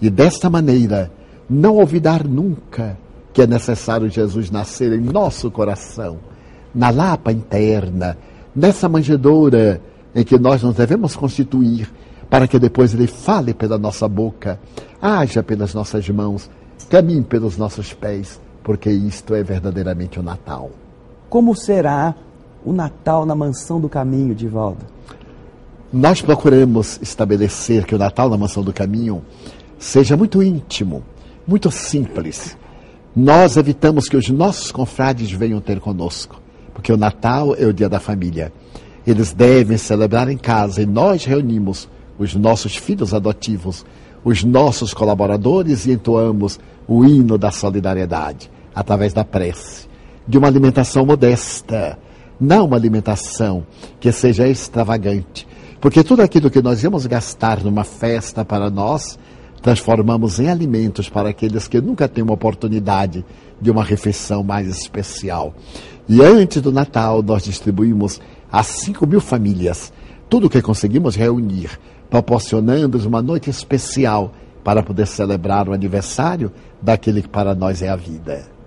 E 0.00 0.08
desta 0.08 0.48
maneira, 0.48 1.10
não 1.48 1.76
olvidar 1.76 2.24
nunca 2.24 2.96
que 3.38 3.42
é 3.42 3.46
necessário 3.46 4.10
Jesus 4.10 4.50
nascer 4.50 4.92
em 4.92 5.00
nosso 5.00 5.48
coração, 5.48 6.18
na 6.74 6.90
lapa 6.90 7.30
interna, 7.30 8.18
nessa 8.52 8.88
manjedoura 8.88 9.80
em 10.12 10.24
que 10.24 10.36
nós 10.36 10.60
nos 10.60 10.74
devemos 10.74 11.14
constituir, 11.14 11.88
para 12.28 12.48
que 12.48 12.58
depois 12.58 12.92
ele 12.92 13.06
fale 13.06 13.54
pela 13.54 13.78
nossa 13.78 14.08
boca, 14.08 14.58
haja 15.00 15.40
pelas 15.40 15.72
nossas 15.72 16.08
mãos, 16.08 16.50
caminhe 16.90 17.22
pelos 17.22 17.56
nossos 17.56 17.92
pés, 17.94 18.40
porque 18.64 18.90
isto 18.90 19.36
é 19.36 19.44
verdadeiramente 19.44 20.18
o 20.18 20.22
Natal. 20.24 20.72
Como 21.30 21.54
será 21.54 22.16
o 22.64 22.72
Natal 22.72 23.24
na 23.24 23.36
Mansão 23.36 23.80
do 23.80 23.88
Caminho, 23.88 24.34
Divaldo? 24.34 24.84
Nós 25.92 26.20
procuramos 26.20 26.98
estabelecer 27.00 27.84
que 27.84 27.94
o 27.94 27.98
Natal 27.98 28.28
na 28.28 28.36
Mansão 28.36 28.64
do 28.64 28.72
Caminho 28.72 29.22
seja 29.78 30.16
muito 30.16 30.42
íntimo, 30.42 31.04
muito 31.46 31.70
simples. 31.70 32.58
Nós 33.18 33.56
evitamos 33.56 34.08
que 34.08 34.16
os 34.16 34.28
nossos 34.30 34.70
confrades 34.70 35.28
venham 35.32 35.60
ter 35.60 35.80
conosco, 35.80 36.40
porque 36.72 36.92
o 36.92 36.96
Natal 36.96 37.52
é 37.56 37.66
o 37.66 37.72
dia 37.72 37.88
da 37.88 37.98
família. 37.98 38.52
Eles 39.04 39.32
devem 39.32 39.76
celebrar 39.76 40.28
em 40.28 40.36
casa 40.36 40.82
e 40.82 40.86
nós 40.86 41.24
reunimos 41.24 41.88
os 42.16 42.36
nossos 42.36 42.76
filhos 42.76 43.12
adotivos, 43.12 43.84
os 44.24 44.44
nossos 44.44 44.94
colaboradores 44.94 45.84
e 45.84 45.90
entoamos 45.90 46.60
o 46.86 47.04
hino 47.04 47.36
da 47.36 47.50
solidariedade 47.50 48.48
através 48.72 49.12
da 49.12 49.24
prece 49.24 49.88
de 50.24 50.38
uma 50.38 50.46
alimentação 50.46 51.04
modesta, 51.04 51.98
não 52.38 52.66
uma 52.66 52.76
alimentação 52.76 53.66
que 53.98 54.12
seja 54.12 54.46
extravagante. 54.46 55.44
Porque 55.80 56.04
tudo 56.04 56.22
aquilo 56.22 56.50
que 56.50 56.62
nós 56.62 56.82
vamos 56.82 57.04
gastar 57.04 57.64
numa 57.64 57.82
festa 57.82 58.44
para 58.44 58.70
nós, 58.70 59.18
transformamos 59.62 60.38
em 60.38 60.48
alimentos 60.48 61.08
para 61.08 61.30
aqueles 61.30 61.66
que 61.66 61.80
nunca 61.80 62.08
têm 62.08 62.22
uma 62.22 62.34
oportunidade 62.34 63.24
de 63.60 63.70
uma 63.70 63.84
refeição 63.84 64.42
mais 64.42 64.68
especial. 64.68 65.54
E 66.08 66.22
antes 66.22 66.62
do 66.62 66.72
Natal, 66.72 67.22
nós 67.22 67.44
distribuímos 67.44 68.20
a 68.50 68.62
5 68.62 69.06
mil 69.06 69.20
famílias 69.20 69.92
tudo 70.28 70.46
o 70.46 70.50
que 70.50 70.60
conseguimos 70.60 71.16
reunir, 71.16 71.78
proporcionando-lhes 72.10 73.06
uma 73.06 73.22
noite 73.22 73.48
especial 73.48 74.32
para 74.62 74.82
poder 74.82 75.06
celebrar 75.06 75.68
o 75.68 75.72
aniversário 75.72 76.52
daquele 76.80 77.22
que 77.22 77.28
para 77.28 77.54
nós 77.54 77.82
é 77.82 77.88
a 77.88 77.96
vida. 77.96 78.57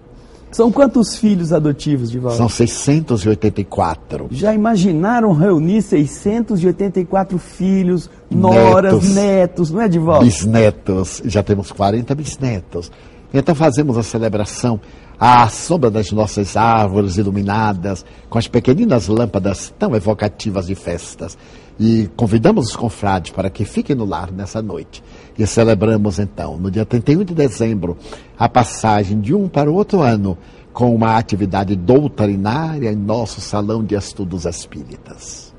São 0.52 0.72
quantos 0.72 1.16
filhos 1.16 1.54
adotivos, 1.54 2.12
Divaldo? 2.12 2.38
São 2.38 2.50
684. 2.50 4.28
Já 4.32 4.54
imaginaram 4.54 5.32
reunir 5.32 5.82
684 5.82 7.38
filhos, 7.38 8.10
noras, 8.30 8.94
netos, 8.94 9.14
netos 9.14 9.72
não 9.72 9.82
é, 9.82 9.88
Divaldo? 9.88 10.26
Bisnetos. 10.26 11.22
Já 11.26 11.42
temos 11.42 11.72
40 11.72 12.14
bisnetos. 12.14 12.92
Então 13.34 13.56
fazemos 13.56 13.98
a 13.98 14.04
celebração 14.04 14.80
à 15.18 15.48
sombra 15.48 15.90
das 15.90 16.12
nossas 16.12 16.58
árvores 16.58 17.16
iluminadas, 17.16 18.04
com 18.30 18.38
as 18.38 18.48
pequeninas 18.48 19.08
lâmpadas 19.08 19.74
tão 19.80 19.96
evocativas 19.96 20.68
de 20.68 20.76
festas. 20.76 21.38
E 21.80 22.10
convidamos 22.16 22.68
os 22.68 22.76
confrades 22.76 23.32
para 23.32 23.50
que 23.50 23.66
fiquem 23.66 23.96
no 23.96 24.06
lar 24.06 24.32
nessa 24.32 24.62
noite. 24.62 25.04
E 25.38 25.48
celebramos 25.48 26.20
então, 26.20 26.58
no 26.58 26.70
dia 26.70 26.86
31 26.86 27.24
de 27.24 27.34
dezembro, 27.34 27.98
a 28.38 28.48
passagem 28.48 29.20
de 29.20 29.34
um 29.34 29.48
para 29.48 29.72
o 29.72 29.74
outro 29.74 30.02
ano, 30.02 30.38
com 30.74 30.94
uma 30.94 31.18
atividade 31.18 31.76
doutrinária 31.76 32.92
em 32.92 32.96
nosso 32.96 33.42
salão 33.42 33.84
de 33.84 33.96
estudos 33.96 34.46
espíritas. 34.46 35.54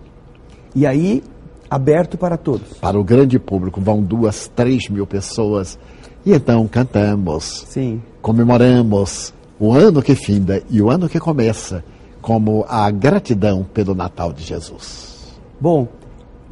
E 0.75 0.87
aí, 0.87 1.23
aberto 1.69 2.17
para 2.17 2.37
todos? 2.37 2.75
Para 2.75 2.99
o 2.99 3.05
grande 3.05 3.39
público, 3.39 3.81
vão 3.81 4.03
duas, 4.03 4.51
três 4.55 4.89
mil 4.89 5.07
pessoas. 5.07 5.79
E 6.25 6.33
então 6.33 6.67
cantamos, 6.69 7.65
Sim. 7.69 8.01
comemoramos 8.21 9.35
o 9.59 9.73
ano 9.73 10.03
que 10.03 10.15
finda 10.15 10.63
e 10.71 10.81
o 10.81 10.91
ano 10.91 11.09
que 11.09 11.19
começa, 11.19 11.85
como 12.21 12.65
a 12.69 12.91
gratidão 12.91 13.65
pelo 13.65 13.95
Natal 13.95 14.33
de 14.33 14.43
Jesus. 14.43 15.35
Bom, 15.61 15.89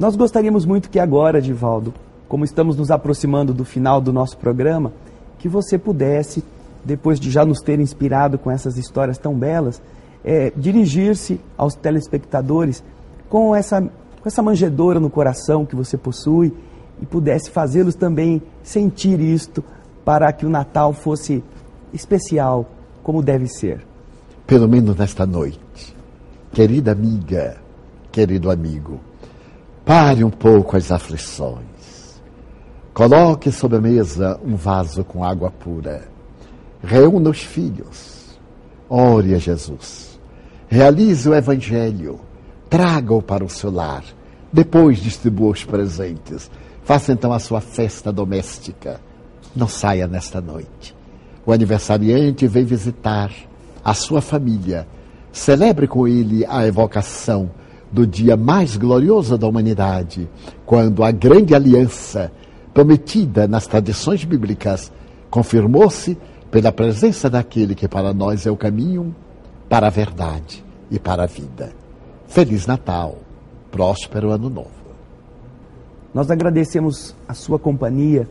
nós 0.01 0.15
gostaríamos 0.15 0.65
muito 0.65 0.89
que 0.89 0.97
agora, 0.97 1.39
Divaldo, 1.39 1.93
como 2.27 2.43
estamos 2.43 2.75
nos 2.75 2.89
aproximando 2.89 3.53
do 3.53 3.63
final 3.63 4.01
do 4.01 4.11
nosso 4.11 4.35
programa, 4.35 4.91
que 5.37 5.47
você 5.47 5.77
pudesse, 5.77 6.43
depois 6.83 7.19
de 7.19 7.29
já 7.29 7.45
nos 7.45 7.59
ter 7.59 7.79
inspirado 7.79 8.39
com 8.39 8.49
essas 8.49 8.77
histórias 8.77 9.19
tão 9.19 9.35
belas, 9.35 9.79
é, 10.25 10.51
dirigir-se 10.57 11.39
aos 11.55 11.75
telespectadores 11.75 12.83
com 13.29 13.55
essa, 13.55 13.79
com 13.79 14.25
essa 14.25 14.41
manjedoura 14.41 14.99
no 14.99 15.07
coração 15.07 15.67
que 15.67 15.75
você 15.75 15.95
possui 15.99 16.51
e 16.99 17.05
pudesse 17.05 17.51
fazê-los 17.51 17.93
também 17.93 18.41
sentir 18.63 19.19
isto 19.19 19.63
para 20.03 20.33
que 20.33 20.47
o 20.47 20.49
Natal 20.49 20.93
fosse 20.93 21.43
especial, 21.93 22.65
como 23.03 23.21
deve 23.21 23.45
ser. 23.45 23.85
Pelo 24.47 24.67
menos 24.67 24.95
nesta 24.95 25.27
noite, 25.27 25.95
querida 26.51 26.91
amiga, 26.91 27.57
querido 28.11 28.49
amigo, 28.49 28.99
pare 29.85 30.23
um 30.23 30.29
pouco 30.29 30.77
as 30.77 30.91
aflições 30.91 31.71
Coloque 32.93 33.53
sobre 33.53 33.77
a 33.77 33.81
mesa 33.81 34.37
um 34.43 34.55
vaso 34.55 35.03
com 35.05 35.23
água 35.23 35.49
pura. 35.49 36.09
Reúna 36.83 37.29
os 37.29 37.41
filhos. 37.41 38.37
Ore 38.89 39.33
a 39.33 39.37
Jesus. 39.37 40.19
Realize 40.67 41.27
o 41.27 41.33
Evangelho. 41.33 42.19
Traga-o 42.69 43.21
para 43.21 43.45
o 43.45 43.49
seu 43.49 43.71
lar. 43.71 44.03
Depois 44.51 44.99
distribua 44.99 45.51
os 45.51 45.63
presentes. 45.63 46.51
Faça 46.83 47.13
então 47.13 47.31
a 47.31 47.39
sua 47.39 47.61
festa 47.61 48.11
doméstica. 48.11 48.99
Não 49.55 49.69
saia 49.69 50.05
nesta 50.05 50.41
noite. 50.41 50.93
O 51.45 51.53
aniversariante 51.53 52.45
vem 52.45 52.65
visitar 52.65 53.31
a 53.83 53.93
sua 53.93 54.19
família. 54.19 54.85
Celebre 55.31 55.87
com 55.87 56.05
ele 56.05 56.45
a 56.45 56.67
evocação 56.67 57.49
do 57.91 58.07
dia 58.07 58.37
mais 58.37 58.77
glorioso 58.77 59.37
da 59.37 59.47
humanidade, 59.47 60.29
quando 60.65 61.03
a 61.03 61.11
grande 61.11 61.53
aliança 61.53 62.31
prometida 62.73 63.47
nas 63.47 63.67
tradições 63.67 64.23
bíblicas, 64.23 64.91
confirmou-se 65.29 66.17
pela 66.49 66.71
presença 66.71 67.29
daquele 67.29 67.75
que 67.75 67.87
para 67.87 68.13
nós 68.13 68.45
é 68.45 68.51
o 68.51 68.57
caminho 68.57 69.15
para 69.69 69.87
a 69.87 69.89
verdade 69.89 70.63
e 70.89 70.99
para 70.99 71.23
a 71.23 71.27
vida. 71.27 71.73
Feliz 72.27 72.65
Natal, 72.65 73.17
próspero 73.71 74.31
Ano 74.31 74.49
Novo. 74.49 74.81
Nós 76.13 76.29
agradecemos 76.29 77.15
a 77.27 77.33
sua 77.33 77.57
companhia 77.57 78.27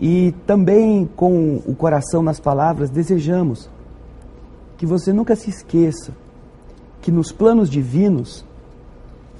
e 0.00 0.34
também 0.46 1.08
com 1.16 1.56
o 1.66 1.74
coração 1.74 2.22
nas 2.22 2.40
palavras 2.40 2.90
desejamos 2.90 3.70
que 4.76 4.84
você 4.84 5.12
nunca 5.12 5.34
se 5.36 5.48
esqueça 5.48 6.12
que 7.00 7.10
nos 7.10 7.32
planos 7.32 7.70
divinos 7.70 8.44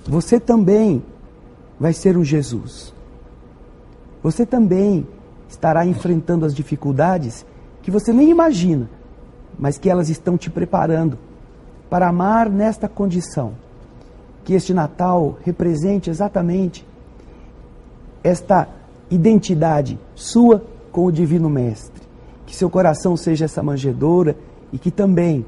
você 0.08 0.38
também 0.38 1.02
vai 1.78 1.92
ser 1.92 2.16
um 2.16 2.24
Jesus. 2.24 2.94
Você 4.22 4.46
também 4.46 5.06
estará 5.48 5.84
enfrentando 5.84 6.44
as 6.44 6.54
dificuldades 6.54 7.44
que 7.82 7.90
você 7.90 8.12
nem 8.12 8.30
imagina, 8.30 8.88
mas 9.58 9.78
que 9.78 9.88
elas 9.88 10.08
estão 10.08 10.36
te 10.36 10.50
preparando 10.50 11.18
para 11.88 12.08
amar 12.08 12.48
nesta 12.48 12.88
condição. 12.88 13.52
Que 14.44 14.54
este 14.54 14.72
Natal 14.72 15.38
represente 15.44 16.08
exatamente 16.08 16.86
esta 18.22 18.68
identidade 19.10 19.98
sua 20.14 20.64
com 20.92 21.04
o 21.06 21.12
Divino 21.12 21.48
Mestre. 21.48 22.02
Que 22.44 22.54
seu 22.54 22.70
coração 22.70 23.16
seja 23.16 23.44
essa 23.44 23.62
manjedoura 23.62 24.36
e 24.72 24.78
que 24.78 24.90
também 24.90 25.44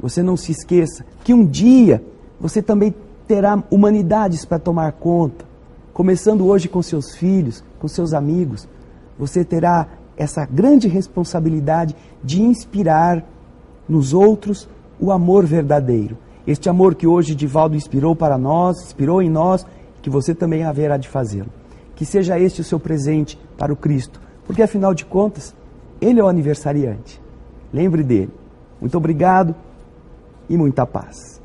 você 0.00 0.22
não 0.22 0.36
se 0.36 0.52
esqueça 0.52 1.04
que 1.24 1.34
um 1.34 1.44
dia 1.44 2.02
você 2.40 2.62
também 2.62 2.94
terá 3.28 3.62
humanidades 3.70 4.46
para 4.46 4.58
tomar 4.58 4.90
conta, 4.92 5.44
começando 5.92 6.46
hoje 6.46 6.66
com 6.66 6.80
seus 6.80 7.14
filhos, 7.14 7.62
com 7.78 7.86
seus 7.86 8.14
amigos, 8.14 8.66
você 9.18 9.44
terá 9.44 9.86
essa 10.16 10.46
grande 10.46 10.88
responsabilidade 10.88 11.94
de 12.24 12.40
inspirar 12.40 13.22
nos 13.86 14.14
outros 14.14 14.66
o 14.98 15.12
amor 15.12 15.44
verdadeiro. 15.44 16.16
Este 16.46 16.70
amor 16.70 16.94
que 16.94 17.06
hoje 17.06 17.34
Divaldo 17.34 17.76
inspirou 17.76 18.16
para 18.16 18.38
nós, 18.38 18.78
inspirou 18.82 19.20
em 19.20 19.28
nós, 19.28 19.66
que 20.00 20.08
você 20.08 20.34
também 20.34 20.64
haverá 20.64 20.96
de 20.96 21.08
fazê-lo. 21.08 21.50
Que 21.94 22.06
seja 22.06 22.38
este 22.38 22.62
o 22.62 22.64
seu 22.64 22.80
presente 22.80 23.38
para 23.58 23.72
o 23.72 23.76
Cristo, 23.76 24.20
porque 24.46 24.62
afinal 24.62 24.94
de 24.94 25.04
contas, 25.04 25.54
ele 26.00 26.18
é 26.18 26.24
o 26.24 26.28
aniversariante. 26.28 27.20
Lembre 27.72 28.02
dele. 28.02 28.32
Muito 28.80 28.96
obrigado 28.96 29.54
e 30.48 30.56
muita 30.56 30.86
paz. 30.86 31.38